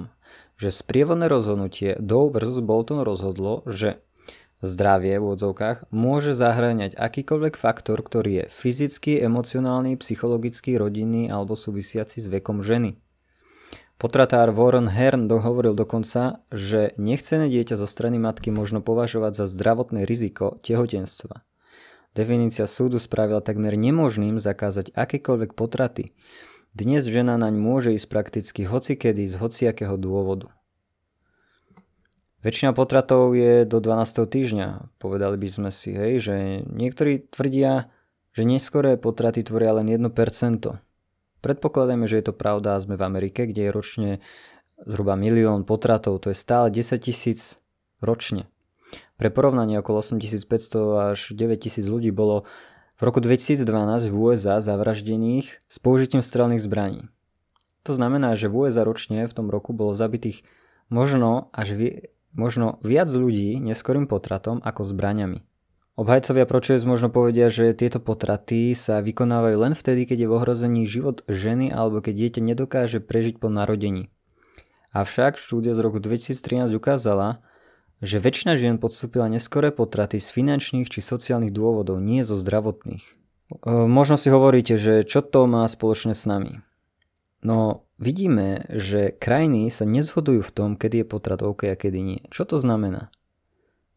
že 0.56 0.72
sprievodné 0.72 1.28
rozhodnutie 1.28 2.00
Doe 2.00 2.32
vs. 2.32 2.64
Bolton 2.64 3.04
rozhodlo, 3.04 3.68
že 3.68 4.00
zdravie 4.64 5.20
v 5.20 5.36
odzovkách 5.36 5.92
môže 5.92 6.32
zahŕňať 6.32 6.96
akýkoľvek 6.96 7.60
faktor, 7.60 8.00
ktorý 8.00 8.32
je 8.32 8.46
fyzický, 8.48 9.20
emocionálny, 9.20 10.00
psychologický, 10.00 10.80
rodinný 10.80 11.28
alebo 11.28 11.60
súvisiaci 11.60 12.24
s 12.24 12.28
vekom 12.32 12.64
ženy. 12.64 12.96
Potratár 14.04 14.52
Warren 14.52 14.92
Hearn 14.92 15.32
dohovoril 15.32 15.72
dokonca, 15.80 16.44
že 16.52 16.92
nechcené 17.00 17.48
dieťa 17.48 17.80
zo 17.80 17.88
strany 17.88 18.20
matky 18.20 18.52
možno 18.52 18.84
považovať 18.84 19.32
za 19.40 19.46
zdravotné 19.48 20.04
riziko 20.04 20.60
tehotenstva. 20.60 21.48
Definícia 22.12 22.68
súdu 22.68 23.00
spravila 23.00 23.40
takmer 23.40 23.80
nemožným 23.80 24.44
zakázať 24.44 24.92
akékoľvek 24.92 25.56
potraty. 25.56 26.12
Dnes 26.76 27.08
žena 27.08 27.40
naň 27.40 27.56
môže 27.56 27.96
ísť 27.96 28.12
prakticky 28.12 28.68
hocikedy 28.68 29.24
z 29.24 29.40
hociakého 29.40 29.96
dôvodu. 29.96 30.52
Väčšina 32.44 32.76
potratov 32.76 33.40
je 33.40 33.64
do 33.64 33.80
12. 33.80 34.20
týždňa. 34.28 35.00
Povedali 35.00 35.40
by 35.40 35.48
sme 35.48 35.72
si, 35.72 35.96
hej, 35.96 36.20
že 36.20 36.36
niektorí 36.68 37.32
tvrdia, 37.32 37.88
že 38.36 38.44
neskoré 38.44 39.00
potraty 39.00 39.48
tvoria 39.48 39.80
len 39.80 39.88
1%. 39.88 40.12
Predpokladajme, 41.44 42.08
že 42.08 42.24
je 42.24 42.26
to 42.32 42.34
pravda 42.34 42.80
a 42.80 42.82
sme 42.82 42.96
v 42.96 43.04
Amerike, 43.04 43.44
kde 43.44 43.68
je 43.68 43.76
ročne 43.76 44.10
zhruba 44.80 45.20
milión 45.20 45.68
potratov, 45.68 46.24
to 46.24 46.32
je 46.32 46.38
stále 46.40 46.72
10 46.72 47.04
tisíc 47.04 47.60
ročne. 48.00 48.48
Pre 49.20 49.28
porovnanie 49.28 49.78
okolo 49.84 50.00
8500 50.00 51.14
až 51.14 51.20
9000 51.36 51.84
ľudí 51.84 52.16
bolo 52.16 52.48
v 52.96 53.02
roku 53.04 53.20
2012 53.20 53.68
v 54.08 54.16
USA 54.16 54.64
zavraždených 54.64 55.60
s 55.68 55.76
použitím 55.84 56.24
strelných 56.24 56.64
zbraní. 56.64 57.12
To 57.84 57.92
znamená, 57.92 58.40
že 58.40 58.48
v 58.48 58.64
USA 58.68 58.88
ročne 58.88 59.28
v 59.28 59.36
tom 59.36 59.52
roku 59.52 59.76
bolo 59.76 59.92
zabitých 59.92 60.48
možno 60.88 61.52
až 61.52 61.76
vi- 61.76 62.00
možno 62.32 62.80
viac 62.80 63.12
ľudí 63.12 63.60
neskorým 63.60 64.08
potratom 64.08 64.64
ako 64.64 64.88
zbraňami. 64.88 65.44
Obhajcovia 65.94 66.50
pročujec 66.50 66.82
možno 66.90 67.14
povedia, 67.14 67.54
že 67.54 67.78
tieto 67.78 68.02
potraty 68.02 68.74
sa 68.74 68.98
vykonávajú 68.98 69.58
len 69.62 69.74
vtedy, 69.78 70.10
keď 70.10 70.26
je 70.26 70.28
v 70.30 70.36
ohrození 70.42 70.82
život 70.90 71.22
ženy 71.30 71.70
alebo 71.70 72.02
keď 72.02 72.14
dieťa 72.18 72.42
nedokáže 72.42 72.98
prežiť 72.98 73.38
po 73.38 73.54
narodení. 73.54 74.10
Avšak 74.90 75.38
štúdia 75.38 75.78
z 75.78 75.80
roku 75.86 76.02
2013 76.02 76.74
ukázala, 76.74 77.46
že 78.02 78.18
väčšina 78.18 78.58
žien 78.58 78.82
podstúpila 78.82 79.30
neskoré 79.30 79.70
potraty 79.70 80.18
z 80.18 80.34
finančných 80.34 80.90
či 80.90 81.00
sociálnych 81.00 81.54
dôvodov, 81.54 82.02
nie 82.02 82.26
zo 82.26 82.42
zdravotných. 82.42 83.06
E, 83.06 83.14
možno 83.86 84.18
si 84.18 84.34
hovoríte, 84.34 84.82
že 84.82 85.06
čo 85.06 85.22
to 85.22 85.46
má 85.46 85.62
spoločné 85.70 86.18
s 86.18 86.26
nami. 86.26 86.66
No 87.46 87.86
vidíme, 88.02 88.66
že 88.74 89.14
krajiny 89.14 89.70
sa 89.70 89.86
nezhodujú 89.86 90.42
v 90.42 90.54
tom, 90.54 90.70
kedy 90.74 91.06
je 91.06 91.08
potrat 91.08 91.40
OK 91.46 91.70
a 91.70 91.78
kedy 91.78 92.00
nie. 92.02 92.22
Čo 92.34 92.50
to 92.50 92.58
znamená? 92.58 93.14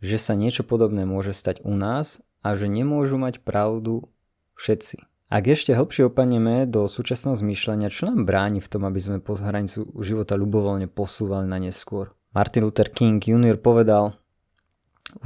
Že 0.07 0.19
sa 0.23 0.39
niečo 0.39 0.63
podobné 0.63 1.03
môže 1.03 1.35
stať 1.35 1.67
u 1.67 1.75
nás 1.75 2.23
a 2.47 2.55
že 2.55 2.71
nemôžu 2.71 3.19
mať 3.19 3.43
pravdu 3.43 4.07
všetci. 4.55 5.03
Ak 5.27 5.51
ešte 5.51 5.75
hlbšie 5.75 6.07
opaneme 6.07 6.71
do 6.71 6.87
súčasného 6.87 7.35
zmýšľania, 7.35 7.91
čo 7.91 8.07
nám 8.07 8.23
bráni 8.23 8.63
v 8.63 8.71
tom, 8.71 8.87
aby 8.87 9.03
sme 9.03 9.19
po 9.19 9.35
hranicu 9.35 9.91
života 9.99 10.39
ľubovoľne 10.39 10.87
posúvali 10.87 11.51
na 11.51 11.59
neskôr? 11.59 12.15
Martin 12.31 12.63
Luther 12.63 12.87
King 12.87 13.19
Jr. 13.19 13.59
povedal, 13.59 14.15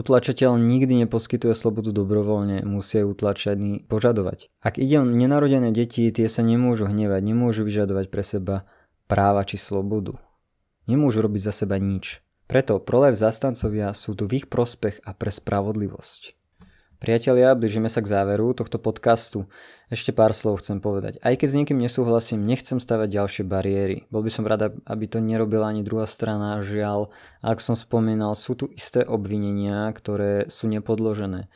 Utlačateľ 0.00 0.56
nikdy 0.56 1.04
neposkytuje 1.04 1.52
slobodu 1.52 1.92
dobrovoľne, 1.92 2.64
musia 2.64 3.04
ju 3.04 3.12
utlačení 3.12 3.84
požadovať. 3.84 4.48
Ak 4.64 4.80
ide 4.80 5.00
o 5.00 5.08
nenarodené 5.08 5.72
deti, 5.72 6.08
tie 6.12 6.28
sa 6.32 6.40
nemôžu 6.40 6.88
hnevať, 6.88 7.20
nemôžu 7.20 7.68
vyžadovať 7.68 8.06
pre 8.08 8.22
seba 8.24 8.56
práva 9.10 9.44
či 9.44 9.60
slobodu. 9.60 10.16
Nemôžu 10.88 11.24
robiť 11.24 11.42
za 11.44 11.52
seba 11.64 11.80
nič. 11.80 12.24
Preto 12.50 12.82
prolev 12.82 13.14
zastancovia 13.14 13.94
sú 13.94 14.18
tu 14.18 14.26
v 14.26 14.42
ich 14.42 14.46
prospech 14.50 15.06
a 15.06 15.14
pre 15.14 15.30
spravodlivosť. 15.30 16.34
Priatelia, 16.98 17.54
blížime 17.54 17.86
sa 17.86 18.02
k 18.02 18.10
záveru 18.10 18.50
tohto 18.58 18.82
podcastu. 18.82 19.46
Ešte 19.86 20.10
pár 20.10 20.34
slov 20.34 20.58
chcem 20.58 20.82
povedať. 20.82 21.22
Aj 21.22 21.38
keď 21.38 21.46
s 21.46 21.56
niekým 21.62 21.78
nesúhlasím, 21.78 22.42
nechcem 22.42 22.82
stavať 22.82 23.06
ďalšie 23.06 23.44
bariéry. 23.46 24.10
Bol 24.10 24.26
by 24.26 24.34
som 24.34 24.50
rada, 24.50 24.74
aby 24.82 25.06
to 25.06 25.22
nerobila 25.22 25.70
ani 25.70 25.86
druhá 25.86 26.10
strana, 26.10 26.58
žiaľ. 26.58 27.14
Ak 27.38 27.62
som 27.62 27.78
spomínal, 27.78 28.34
sú 28.34 28.58
tu 28.58 28.66
isté 28.74 29.06
obvinenia, 29.06 29.86
ktoré 29.94 30.50
sú 30.50 30.66
nepodložené. 30.66 31.46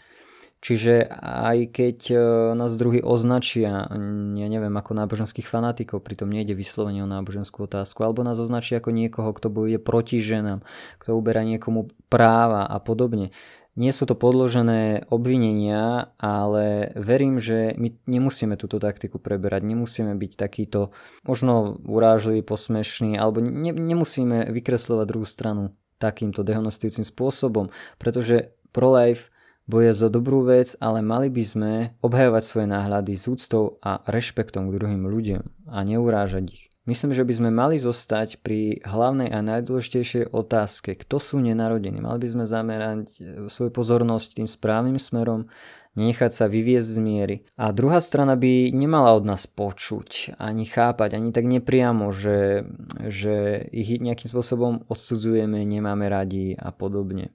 Čiže 0.65 1.13
aj 1.21 1.77
keď 1.77 1.99
e, 2.09 2.17
nás 2.57 2.73
druhý 2.81 3.05
označia, 3.05 3.85
ja 4.33 4.49
neviem, 4.49 4.73
ako 4.73 4.97
náboženských 4.97 5.45
fanatikov, 5.45 6.01
pritom 6.01 6.33
nejde 6.33 6.57
vyslovene 6.57 7.05
o 7.05 7.13
náboženskú 7.13 7.69
otázku, 7.69 8.01
alebo 8.01 8.25
nás 8.25 8.41
označia 8.41 8.81
ako 8.81 8.89
niekoho, 8.97 9.29
kto 9.37 9.53
bojuje 9.53 9.77
proti 9.77 10.25
ženám, 10.25 10.65
kto 10.97 11.21
uberá 11.21 11.45
niekomu 11.45 11.93
práva 12.09 12.65
a 12.65 12.81
podobne. 12.81 13.29
Nie 13.77 13.93
sú 13.93 14.09
to 14.09 14.17
podložené 14.17 15.05
obvinenia, 15.13 16.17
ale 16.17 16.97
verím, 16.97 17.45
že 17.45 17.77
my 17.77 18.01
nemusíme 18.09 18.57
túto 18.57 18.81
taktiku 18.81 19.21
preberať, 19.21 19.69
nemusíme 19.69 20.17
byť 20.17 20.33
takýto 20.39 20.97
možno 21.29 21.77
urážlivý, 21.85 22.41
posmešný, 22.41 23.21
alebo 23.21 23.45
ne, 23.45 23.75
nemusíme 23.75 24.49
vykreslovať 24.49 25.07
druhú 25.13 25.29
stranu 25.29 25.77
takýmto 26.01 26.41
dehonostujúcim 26.41 27.05
spôsobom, 27.05 27.69
pretože 28.01 28.57
pro-life 28.73 29.34
boje 29.65 29.97
za 29.97 30.13
dobrú 30.13 30.45
vec, 30.45 30.77
ale 30.81 31.01
mali 31.01 31.33
by 31.33 31.45
sme 31.45 31.73
obhajovať 32.05 32.43
svoje 32.45 32.67
náhľady 32.69 33.15
s 33.17 33.25
úctou 33.29 33.81
a 33.81 34.05
rešpektom 34.05 34.69
k 34.69 34.77
druhým 34.77 35.05
ľuďom 35.09 35.43
a 35.73 35.79
neurážať 35.85 36.45
ich. 36.53 36.65
Myslím, 36.85 37.17
že 37.17 37.25
by 37.25 37.33
sme 37.33 37.49
mali 37.49 37.81
zostať 37.81 38.45
pri 38.45 38.85
hlavnej 38.85 39.33
a 39.33 39.41
najdôležitejšej 39.41 40.37
otázke, 40.37 40.93
kto 41.01 41.17
sú 41.17 41.41
nenarodení. 41.41 41.97
Mali 42.05 42.21
by 42.21 42.29
sme 42.29 42.45
zamerať 42.45 43.09
e, 43.17 43.49
svoju 43.49 43.73
pozornosť 43.73 44.37
tým 44.37 44.45
správnym 44.45 45.01
smerom, 45.01 45.49
nechať 45.97 46.37
sa 46.37 46.45
vyviezť 46.45 46.85
z 46.85 46.99
miery. 47.01 47.37
A 47.57 47.73
druhá 47.73 48.05
strana 48.05 48.37
by 48.37 48.69
nemala 48.77 49.17
od 49.17 49.25
nás 49.25 49.49
počuť, 49.49 50.37
ani 50.37 50.69
chápať, 50.69 51.17
ani 51.17 51.33
tak 51.33 51.49
nepriamo, 51.49 52.13
že, 52.13 52.69
že 53.09 53.65
ich 53.73 53.97
nejakým 53.97 54.29
spôsobom 54.29 54.85
odsudzujeme, 54.85 55.65
nemáme 55.65 56.05
radi 56.13 56.53
a 56.53 56.69
podobne. 56.69 57.33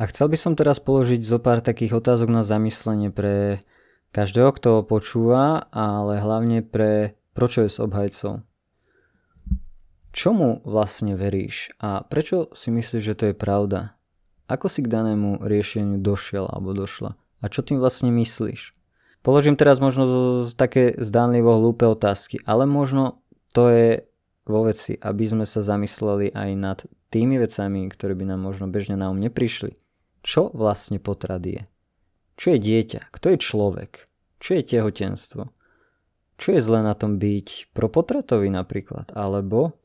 A 0.00 0.08
chcel 0.08 0.32
by 0.32 0.38
som 0.40 0.56
teraz 0.56 0.80
položiť 0.80 1.20
zo 1.20 1.36
pár 1.36 1.60
takých 1.60 2.00
otázok 2.00 2.32
na 2.32 2.40
zamyslenie 2.40 3.12
pre 3.12 3.60
každého, 4.16 4.56
kto 4.56 4.80
počúva, 4.88 5.68
ale 5.68 6.16
hlavne 6.16 6.64
pre 6.64 7.20
Prečo 7.40 7.64
je 7.64 7.72
s 7.72 7.80
obhajcov? 7.80 8.44
Čomu 10.12 10.60
vlastne 10.66 11.16
veríš 11.16 11.72
a 11.80 12.04
prečo 12.04 12.52
si 12.52 12.68
myslíš, 12.68 13.00
že 13.00 13.14
to 13.16 13.24
je 13.32 13.34
pravda? 13.38 13.96
Ako 14.44 14.68
si 14.68 14.84
k 14.84 14.92
danému 14.92 15.40
riešeniu 15.40 16.02
došiel 16.02 16.50
alebo 16.52 16.76
došla? 16.76 17.16
A 17.40 17.48
čo 17.48 17.64
tým 17.64 17.80
vlastne 17.80 18.12
myslíš? 18.12 18.76
Položím 19.24 19.56
teraz 19.56 19.80
možno 19.80 20.44
také 20.52 20.92
zdánlivo 21.00 21.56
hlúpe 21.56 21.88
otázky, 21.88 22.44
ale 22.44 22.68
možno 22.68 23.24
to 23.56 23.72
je 23.72 24.04
vo 24.44 24.68
veci, 24.68 25.00
aby 25.00 25.24
sme 25.24 25.48
sa 25.48 25.64
zamysleli 25.64 26.36
aj 26.36 26.50
nad 26.60 26.78
tými 27.08 27.40
vecami, 27.40 27.88
ktoré 27.88 28.12
by 28.12 28.36
nám 28.36 28.44
možno 28.44 28.68
bežne 28.68 29.00
na 29.00 29.08
um 29.08 29.16
neprišli. 29.16 29.79
Čo 30.20 30.52
vlastne 30.52 31.00
potrat 31.00 31.40
je? 31.44 31.64
Čo 32.36 32.56
je 32.56 32.58
dieťa? 32.60 33.12
Kto 33.12 33.26
je 33.32 33.38
človek? 33.40 34.08
Čo 34.40 34.56
je 34.56 34.62
tehotenstvo? 34.64 35.42
Čo 36.40 36.48
je 36.56 36.60
zle 36.64 36.80
na 36.80 36.96
tom 36.96 37.20
byť 37.20 37.76
propotratový 37.76 38.48
napríklad? 38.48 39.12
Alebo 39.12 39.76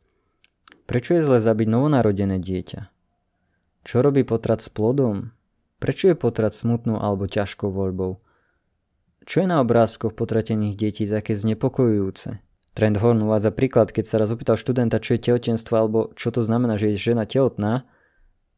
prečo 0.87 1.19
je 1.19 1.23
zle 1.27 1.43
zabiť 1.43 1.67
novonarodené 1.67 2.39
dieťa? 2.39 2.81
Čo 3.83 3.95
robí 3.99 4.23
potrat 4.23 4.63
s 4.63 4.71
plodom? 4.71 5.35
Prečo 5.83 6.07
je 6.09 6.15
potrat 6.15 6.55
smutnou 6.55 6.97
alebo 6.99 7.27
ťažkou 7.27 7.67
voľbou? 7.67 8.23
Čo 9.27 9.43
je 9.43 9.47
na 9.51 9.59
obrázkoch 9.59 10.15
potratených 10.15 10.79
detí 10.79 11.03
také 11.09 11.35
znepokojujúce? 11.35 12.39
Trend 12.75 12.97
Horn 12.99 13.23
uvádza 13.23 13.55
príklad, 13.55 13.91
keď 13.91 14.05
sa 14.07 14.19
raz 14.19 14.31
opýtal 14.31 14.59
študenta, 14.59 14.99
čo 14.99 15.15
je 15.15 15.31
tehotenstvo 15.31 15.73
alebo 15.75 15.99
čo 16.15 16.31
to 16.31 16.43
znamená, 16.43 16.75
že 16.75 16.91
je 16.93 17.11
žena 17.11 17.23
tehotná, 17.23 17.87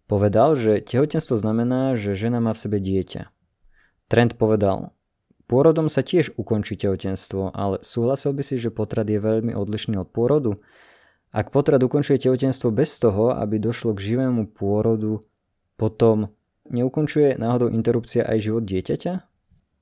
povedal, 0.07 0.55
že 0.55 0.81
tehotenstvo 0.81 1.37
znamená, 1.37 1.99
že 1.99 2.17
žena 2.17 2.39
má 2.39 2.55
v 2.55 2.63
sebe 2.63 2.77
dieťa. 2.79 3.29
Trend 4.07 4.39
povedal, 4.39 4.97
Pôrodom 5.47 5.87
sa 5.87 6.03
tiež 6.03 6.35
ukončí 6.35 6.75
tehotenstvo, 6.75 7.55
ale 7.55 7.79
súhlasil 7.79 8.35
by 8.35 8.43
si, 8.43 8.59
že 8.59 8.67
potrat 8.67 9.07
je 9.07 9.15
veľmi 9.15 9.55
odlišný 9.55 9.95
od 9.95 10.11
pôrodu? 10.11 10.59
Ak 11.31 11.55
potrat 11.55 11.79
ukončuje 11.79 12.19
tehotenstvo 12.19 12.67
bez 12.75 12.99
toho, 12.99 13.31
aby 13.31 13.55
došlo 13.55 13.95
k 13.95 14.11
živému 14.11 14.51
pôrodu, 14.51 15.23
potom 15.79 16.35
neukončuje 16.67 17.39
náhodou 17.39 17.71
interrupcia 17.71 18.27
aj 18.27 18.43
život 18.43 18.67
dieťaťa? 18.67 19.23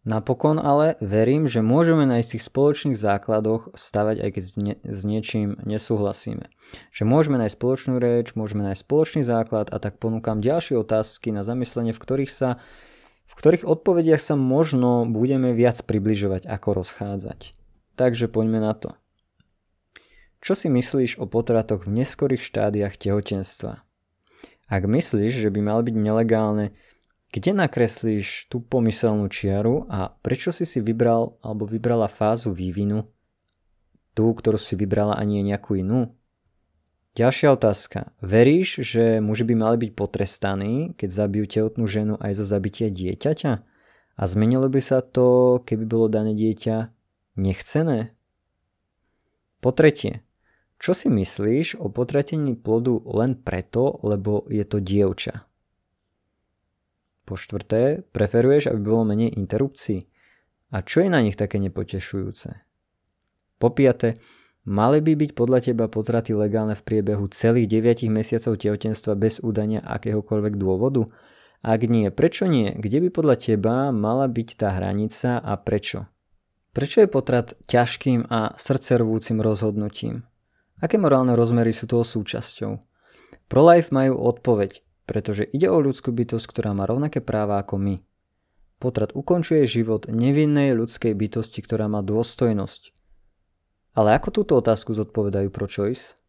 Napokon 0.05 0.61
ale 0.61 1.01
verím, 1.01 1.49
že 1.49 1.65
môžeme 1.65 2.05
na 2.05 2.21
istých 2.21 2.45
spoločných 2.45 2.93
základoch 2.93 3.73
stavať, 3.73 4.21
aj 4.21 4.29
keď 4.37 4.43
s, 4.45 4.53
nie, 4.61 4.75
niečím 4.85 5.57
nesúhlasíme. 5.65 6.45
Že 6.93 7.03
môžeme 7.09 7.41
nájsť 7.41 7.57
spoločnú 7.57 7.97
reč, 7.97 8.37
môžeme 8.37 8.61
nájsť 8.69 8.85
spoločný 8.85 9.21
základ 9.25 9.73
a 9.73 9.81
tak 9.81 9.97
ponúkam 9.97 10.45
ďalšie 10.45 10.77
otázky 10.77 11.33
na 11.33 11.41
zamyslenie, 11.41 11.89
v 11.89 12.01
ktorých 12.01 12.29
sa 12.29 12.61
v 13.25 13.33
ktorých 13.33 13.65
odpovediach 13.65 14.21
sa 14.21 14.37
možno 14.37 15.09
budeme 15.09 15.57
viac 15.57 15.81
približovať 15.81 16.45
ako 16.45 16.85
rozchádzať. 16.85 17.57
Takže 17.97 18.29
poďme 18.29 18.61
na 18.61 18.77
to. 18.77 18.93
Čo 20.45 20.53
si 20.53 20.69
myslíš 20.69 21.17
o 21.17 21.25
potratoch 21.25 21.89
v 21.89 22.05
neskorých 22.05 22.45
štádiách 22.45 23.01
tehotenstva? 23.01 23.81
Ak 24.69 24.85
myslíš, 24.85 25.41
že 25.41 25.49
by 25.49 25.61
mal 25.65 25.81
byť 25.81 25.95
nelegálne, 25.97 26.77
kde 27.35 27.51
nakreslíš 27.51 28.47
tú 28.47 28.63
pomyselnú 28.63 29.27
čiaru 29.27 29.91
a 29.91 30.15
prečo 30.23 30.55
si 30.55 30.63
si 30.63 30.79
vybral 30.79 31.35
alebo 31.43 31.67
vybrala 31.67 32.07
fázu 32.07 32.55
vývinu, 32.55 33.11
tú, 34.15 34.31
ktorú 34.31 34.55
si 34.55 34.79
vybrala 34.79 35.19
a 35.19 35.23
nie 35.27 35.43
nejakú 35.43 35.75
inú? 35.75 36.15
Ďalšia 37.19 37.51
otázka. 37.51 38.15
Veríš, 38.23 38.79
že 38.87 39.19
muži 39.19 39.43
by 39.51 39.55
mali 39.55 39.75
byť 39.83 39.91
potrestaní, 39.99 40.95
keď 40.95 41.09
zabijú 41.11 41.45
tehotnú 41.51 41.83
ženu 41.91 42.15
aj 42.23 42.39
zo 42.39 42.47
zabitia 42.47 42.87
dieťaťa? 42.87 43.51
A 44.15 44.23
zmenilo 44.31 44.71
by 44.71 44.79
sa 44.79 45.03
to, 45.03 45.59
keby 45.67 45.83
bolo 45.83 46.07
dané 46.07 46.31
dieťa 46.31 46.87
nechcené? 47.35 48.15
Po 49.59 49.75
tretie, 49.75 50.23
čo 50.79 50.95
si 50.95 51.11
myslíš 51.11 51.83
o 51.83 51.91
potratení 51.91 52.55
plodu 52.55 53.03
len 53.11 53.35
preto, 53.35 53.99
lebo 54.07 54.47
je 54.47 54.63
to 54.63 54.79
dievča? 54.79 55.43
Po 57.25 57.33
štvrté, 57.33 58.05
preferuješ, 58.13 58.69
aby 58.69 58.81
bolo 58.85 59.09
menej 59.09 59.33
interrupcií? 59.33 60.05
A 60.69 60.85
čo 60.85 61.01
je 61.01 61.09
na 61.09 61.21
nich 61.25 61.37
také 61.37 61.57
nepotešujúce? 61.57 62.49
Po 63.57 63.73
piate, 63.73 64.21
Mali 64.65 64.97
by 64.97 65.13
byť 65.13 65.31
podľa 65.37 65.59
teba 65.61 65.85
potraty 65.85 66.33
legálne 66.33 66.73
v 66.73 66.81
priebehu 66.81 67.29
celých 67.29 67.69
9 67.69 68.09
mesiacov 68.09 68.57
tehotenstva 68.57 69.13
bez 69.13 69.37
údania 69.37 69.77
akéhokoľvek 69.85 70.57
dôvodu? 70.57 71.05
Ak 71.61 71.85
nie, 71.85 72.09
prečo 72.09 72.49
nie? 72.49 72.73
Kde 72.73 73.05
by 73.05 73.09
podľa 73.13 73.35
teba 73.37 73.93
mala 73.93 74.25
byť 74.25 74.49
tá 74.57 74.73
hranica 74.73 75.37
a 75.37 75.53
prečo? 75.61 76.09
Prečo 76.73 77.05
je 77.05 77.09
potrat 77.09 77.53
ťažkým 77.69 78.25
a 78.25 78.57
srdcervúcim 78.57 79.37
rozhodnutím? 79.37 80.25
Aké 80.81 80.97
morálne 80.97 81.37
rozmery 81.37 81.69
sú 81.69 81.85
toho 81.85 82.01
súčasťou? 82.01 82.81
Pro-life 83.45 83.93
majú 83.93 84.17
odpoveď, 84.17 84.81
pretože 85.05 85.45
ide 85.45 85.69
o 85.69 85.77
ľudskú 85.81 86.09
bytosť, 86.11 86.45
ktorá 86.49 86.73
má 86.73 86.89
rovnaké 86.89 87.21
práva 87.21 87.61
ako 87.61 87.77
my. 87.77 87.95
Potrat 88.77 89.15
ukončuje 89.15 89.63
život 89.65 90.09
nevinnej 90.11 90.75
ľudskej 90.75 91.15
bytosti, 91.15 91.63
ktorá 91.63 91.87
má 91.87 92.03
dôstojnosť. 92.03 92.91
Ale 93.95 94.11
ako 94.19 94.43
túto 94.43 94.53
otázku 94.59 94.91
zodpovedajú 94.91 95.47
pro 95.47 95.71
choice? 95.71 96.19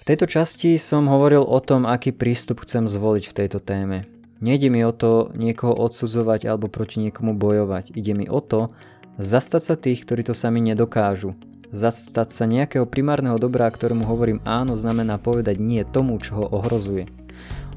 V 0.00 0.08
tejto 0.08 0.30
časti 0.30 0.78
som 0.80 1.10
hovoril 1.10 1.44
o 1.44 1.58
tom, 1.60 1.84
aký 1.84 2.14
prístup 2.14 2.64
chcem 2.64 2.86
zvoliť 2.86 3.24
v 3.26 3.36
tejto 3.36 3.58
téme. 3.60 4.08
Nejde 4.40 4.72
mi 4.72 4.80
o 4.80 4.96
to 4.96 5.28
niekoho 5.36 5.76
odsudzovať 5.76 6.48
alebo 6.48 6.72
proti 6.72 7.04
niekomu 7.04 7.36
bojovať. 7.36 7.92
Ide 7.92 8.16
mi 8.16 8.24
o 8.24 8.40
to 8.40 8.72
zastať 9.20 9.62
sa 9.62 9.76
tých, 9.76 10.08
ktorí 10.08 10.24
to 10.24 10.32
sami 10.32 10.64
nedokážu. 10.64 11.36
Zastať 11.68 12.32
sa 12.32 12.48
nejakého 12.48 12.88
primárneho 12.88 13.36
dobrá, 13.36 13.68
ktorému 13.68 14.08
hovorím 14.08 14.40
áno, 14.48 14.80
znamená 14.80 15.20
povedať 15.20 15.60
nie 15.60 15.84
tomu, 15.84 16.16
čo 16.18 16.40
ho 16.40 16.46
ohrozuje. 16.48 17.06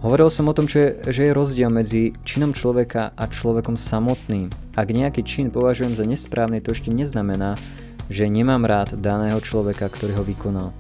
Hovoril 0.04 0.28
som 0.28 0.52
o 0.52 0.54
tom, 0.54 0.68
je, 0.68 1.00
že 1.16 1.32
je 1.32 1.32
rozdiel 1.32 1.72
medzi 1.72 2.12
činom 2.28 2.52
človeka 2.52 3.16
a 3.16 3.24
človekom 3.24 3.80
samotným. 3.80 4.52
Ak 4.76 4.92
nejaký 4.92 5.24
čin 5.24 5.48
považujem 5.48 5.96
za 5.96 6.04
nesprávny, 6.04 6.60
to 6.60 6.76
ešte 6.76 6.92
neznamená, 6.92 7.56
že 8.12 8.28
nemám 8.28 8.68
rád 8.68 9.00
daného 9.00 9.40
človeka, 9.40 9.88
ktorý 9.88 10.20
ho 10.20 10.28
vykonal. 10.28 10.76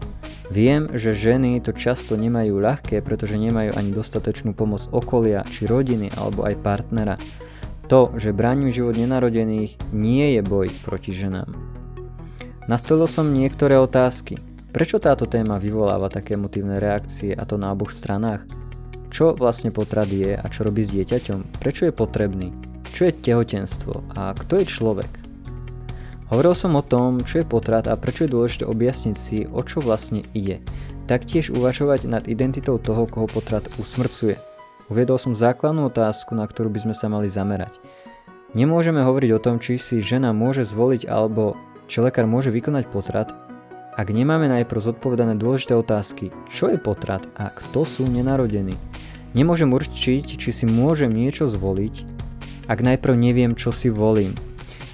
Viem, 0.51 0.91
že 0.99 1.15
ženy 1.15 1.63
to 1.63 1.71
často 1.71 2.19
nemajú 2.19 2.59
ľahké, 2.59 2.99
pretože 2.99 3.39
nemajú 3.39 3.71
ani 3.79 3.95
dostatočnú 3.95 4.51
pomoc 4.51 4.91
okolia, 4.91 5.47
či 5.47 5.71
rodiny, 5.71 6.11
alebo 6.19 6.43
aj 6.43 6.59
partnera. 6.59 7.15
To, 7.87 8.11
že 8.19 8.35
bránim 8.35 8.75
život 8.75 8.99
nenarodených, 8.99 9.79
nie 9.95 10.35
je 10.35 10.41
boj 10.43 10.67
proti 10.83 11.15
ženám. 11.15 11.47
Nastolil 12.67 13.07
som 13.07 13.31
niektoré 13.31 13.79
otázky. 13.79 14.35
Prečo 14.75 14.99
táto 14.99 15.31
téma 15.31 15.63
vyvoláva 15.63 16.11
také 16.11 16.35
emotívne 16.35 16.75
reakcie 16.83 17.31
a 17.31 17.47
to 17.47 17.55
na 17.55 17.71
oboch 17.71 17.95
stranách? 17.95 18.62
Čo 19.13 19.37
vlastne 19.37 19.69
potrat 19.69 20.09
je 20.09 20.33
a 20.33 20.45
čo 20.49 20.65
robí 20.65 20.81
s 20.81 20.89
dieťaťom? 20.89 21.61
Prečo 21.61 21.85
je 21.85 21.93
potrebný? 21.93 22.49
Čo 22.97 23.05
je 23.05 23.13
tehotenstvo 23.13 24.17
a 24.17 24.33
kto 24.33 24.57
je 24.57 24.65
človek? 24.65 25.11
Hovoril 26.33 26.57
som 26.57 26.73
o 26.73 26.81
tom, 26.81 27.21
čo 27.21 27.45
je 27.45 27.45
potrat 27.45 27.85
a 27.85 27.93
prečo 27.93 28.25
je 28.25 28.33
dôležité 28.33 28.65
objasniť 28.65 29.13
si, 29.13 29.45
o 29.45 29.61
čo 29.61 29.85
vlastne 29.85 30.25
ide. 30.33 30.65
Taktiež 31.05 31.53
uvažovať 31.53 32.09
nad 32.09 32.25
identitou 32.25 32.81
toho, 32.81 33.05
koho 33.05 33.29
potrat 33.29 33.69
usmrcuje. 33.77 34.41
Uviedol 34.89 35.21
som 35.21 35.37
základnú 35.37 35.93
otázku, 35.93 36.33
na 36.33 36.49
ktorú 36.49 36.73
by 36.73 36.89
sme 36.89 36.95
sa 36.97 37.05
mali 37.05 37.29
zamerať. 37.29 37.77
Nemôžeme 38.57 39.05
hovoriť 39.05 39.29
o 39.37 39.43
tom, 39.45 39.61
či 39.61 39.77
si 39.77 40.01
žena 40.01 40.33
môže 40.33 40.65
zvoliť 40.65 41.05
alebo 41.05 41.53
či 41.85 42.01
lekár 42.01 42.25
môže 42.25 42.49
vykonať 42.49 42.89
potrat, 42.89 43.29
ak 43.93 44.09
nemáme 44.09 44.49
najprv 44.49 44.89
zodpovedané 44.89 45.37
dôležité 45.37 45.77
otázky, 45.77 46.33
čo 46.49 46.73
je 46.73 46.81
potrat 46.81 47.29
a 47.37 47.53
kto 47.53 47.85
sú 47.85 48.09
nenarodení. 48.09 48.73
Nemôžem 49.33 49.73
určiť, 49.73 50.37
či 50.37 50.49
si 50.53 50.65
môžem 50.69 51.09
niečo 51.09 51.49
zvoliť, 51.49 52.05
ak 52.69 52.79
najprv 52.85 53.17
neviem, 53.17 53.57
čo 53.57 53.73
si 53.73 53.89
volím. 53.89 54.37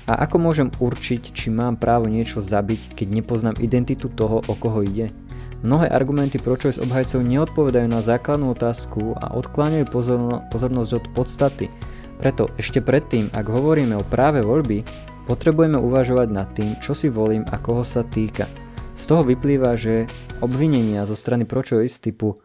A 0.10 0.26
ako 0.26 0.42
môžem 0.42 0.74
určiť, 0.82 1.36
či 1.36 1.54
mám 1.54 1.78
právo 1.78 2.10
niečo 2.10 2.42
zabiť, 2.42 2.98
keď 2.98 3.08
nepoznám 3.20 3.62
identitu 3.62 4.10
toho, 4.10 4.42
o 4.42 4.54
koho 4.58 4.82
ide? 4.82 5.14
Mnohé 5.60 5.92
argumenty 5.92 6.40
pro 6.40 6.56
s 6.56 6.80
obhajcov 6.80 7.20
neodpovedajú 7.20 7.92
na 7.92 8.00
základnú 8.00 8.56
otázku 8.56 9.12
a 9.20 9.36
odkláňajú 9.36 9.86
pozorno, 9.92 10.40
pozornosť 10.56 10.92
od 10.98 11.06
podstaty. 11.12 11.68
Preto 12.16 12.48
ešte 12.56 12.80
predtým, 12.80 13.28
ak 13.36 13.44
hovoríme 13.44 14.00
o 14.00 14.08
práve 14.08 14.40
voľby, 14.40 14.88
potrebujeme 15.28 15.76
uvažovať 15.76 16.28
nad 16.32 16.48
tým, 16.56 16.80
čo 16.80 16.96
si 16.96 17.12
volím 17.12 17.44
a 17.52 17.60
koho 17.60 17.84
sa 17.84 18.08
týka. 18.08 18.48
Z 18.96 19.04
toho 19.04 19.28
vyplýva, 19.28 19.76
že 19.76 20.08
obvinenia 20.40 21.04
zo 21.04 21.14
strany 21.14 21.44
pro 21.44 21.60
typu 21.60 22.40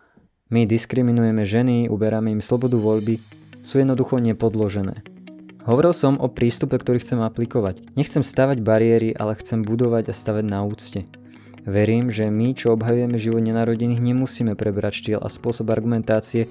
my 0.54 0.70
diskriminujeme 0.70 1.42
ženy, 1.42 1.90
uberáme 1.90 2.30
im 2.30 2.38
slobodu 2.38 2.78
voľby, 2.78 3.18
sú 3.58 3.82
jednoducho 3.82 4.22
nepodložené. 4.22 5.02
Hovoril 5.66 5.90
som 5.90 6.14
o 6.22 6.30
prístupe, 6.30 6.78
ktorý 6.78 7.02
chcem 7.02 7.18
aplikovať. 7.26 7.98
Nechcem 7.98 8.22
stavať 8.22 8.62
bariéry, 8.62 9.10
ale 9.18 9.34
chcem 9.42 9.66
budovať 9.66 10.12
a 10.12 10.14
stavať 10.14 10.44
na 10.46 10.62
úcte. 10.62 11.10
Verím, 11.66 12.14
že 12.14 12.30
my, 12.30 12.54
čo 12.54 12.70
obhajujeme 12.78 13.18
život 13.18 13.42
nenarodených, 13.42 13.98
nemusíme 13.98 14.54
prebrať 14.54 14.92
štýl 14.94 15.18
a 15.18 15.26
spôsob 15.26 15.74
argumentácie, 15.74 16.46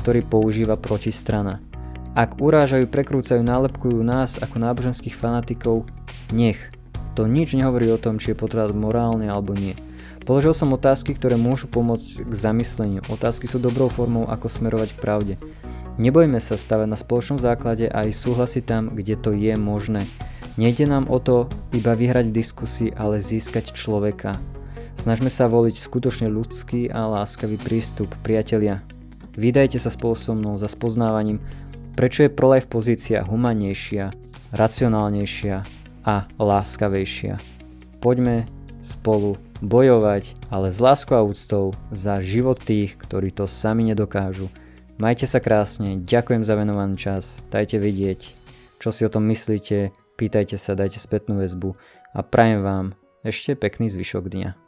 ktorý 0.00 0.24
používa 0.24 0.80
protistrana. 0.80 1.60
Ak 2.16 2.40
urážajú, 2.40 2.88
prekrúcajú, 2.88 3.44
nálepkujú 3.44 4.00
nás 4.00 4.40
ako 4.40 4.64
náboženských 4.64 5.12
fanatikov, 5.12 5.84
nech. 6.32 6.56
To 7.20 7.28
nič 7.28 7.52
nehovorí 7.52 7.92
o 7.92 8.00
tom, 8.00 8.16
či 8.16 8.32
je 8.32 8.40
potrat 8.40 8.72
morálny 8.72 9.28
alebo 9.28 9.52
nie. 9.52 9.76
Položil 10.22 10.54
som 10.54 10.70
otázky, 10.70 11.18
ktoré 11.18 11.34
môžu 11.34 11.66
pomôcť 11.66 12.22
k 12.22 12.32
zamysleniu. 12.32 13.02
Otázky 13.10 13.50
sú 13.50 13.58
dobrou 13.58 13.90
formou, 13.90 14.30
ako 14.30 14.46
smerovať 14.46 14.94
k 14.94 15.02
pravde. 15.02 15.34
Nebojme 15.98 16.38
sa 16.38 16.54
stavať 16.54 16.86
na 16.86 16.94
spoločnom 16.94 17.42
základe 17.42 17.90
a 17.90 18.06
aj 18.06 18.16
súhlasiť 18.16 18.62
tam, 18.62 18.94
kde 18.94 19.18
to 19.18 19.34
je 19.34 19.52
možné. 19.58 20.06
Nejde 20.54 20.86
nám 20.86 21.10
o 21.10 21.18
to 21.18 21.50
iba 21.74 21.98
vyhrať 21.98 22.30
v 22.30 22.36
diskusii, 22.38 22.90
ale 22.94 23.18
získať 23.18 23.74
človeka. 23.74 24.38
Snažme 24.94 25.26
sa 25.26 25.50
voliť 25.50 25.74
skutočne 25.74 26.30
ľudský 26.30 26.86
a 26.86 27.08
láskavý 27.10 27.58
prístup, 27.58 28.12
priatelia. 28.22 28.84
Vydajte 29.34 29.80
sa 29.82 29.90
spolu 29.90 30.14
so 30.14 30.36
mnou 30.38 30.54
za 30.54 30.68
spoznávaním, 30.68 31.42
prečo 31.96 32.22
je 32.22 32.30
prolife 32.30 32.68
pozícia 32.68 33.24
humanejšia, 33.24 34.12
racionálnejšia 34.54 35.56
a 36.04 36.28
láskavejšia. 36.36 37.40
Poďme 37.98 38.44
spolu 38.84 39.51
bojovať, 39.62 40.50
ale 40.50 40.74
s 40.74 40.82
láskou 40.82 41.16
a 41.16 41.24
úctou 41.24 41.72
za 41.94 42.18
život 42.18 42.58
tých, 42.60 42.98
ktorí 42.98 43.30
to 43.30 43.46
sami 43.46 43.86
nedokážu 43.88 44.50
Majte 45.02 45.26
sa 45.26 45.42
krásne, 45.42 45.98
ďakujem 45.98 46.46
za 46.46 46.54
venovaný 46.54 46.94
čas, 46.94 47.42
dajte 47.50 47.80
vidieť, 47.82 48.20
čo 48.78 48.94
si 48.94 49.02
o 49.02 49.10
tom 49.10 49.26
myslíte, 49.26 49.90
pýtajte 50.14 50.60
sa, 50.60 50.78
dajte 50.78 51.02
spätnú 51.02 51.42
väzbu 51.42 51.74
a 52.14 52.22
prajem 52.22 52.62
vám 52.62 52.86
ešte 53.26 53.58
pekný 53.58 53.90
zvyšok 53.90 54.30
dňa. 54.30 54.61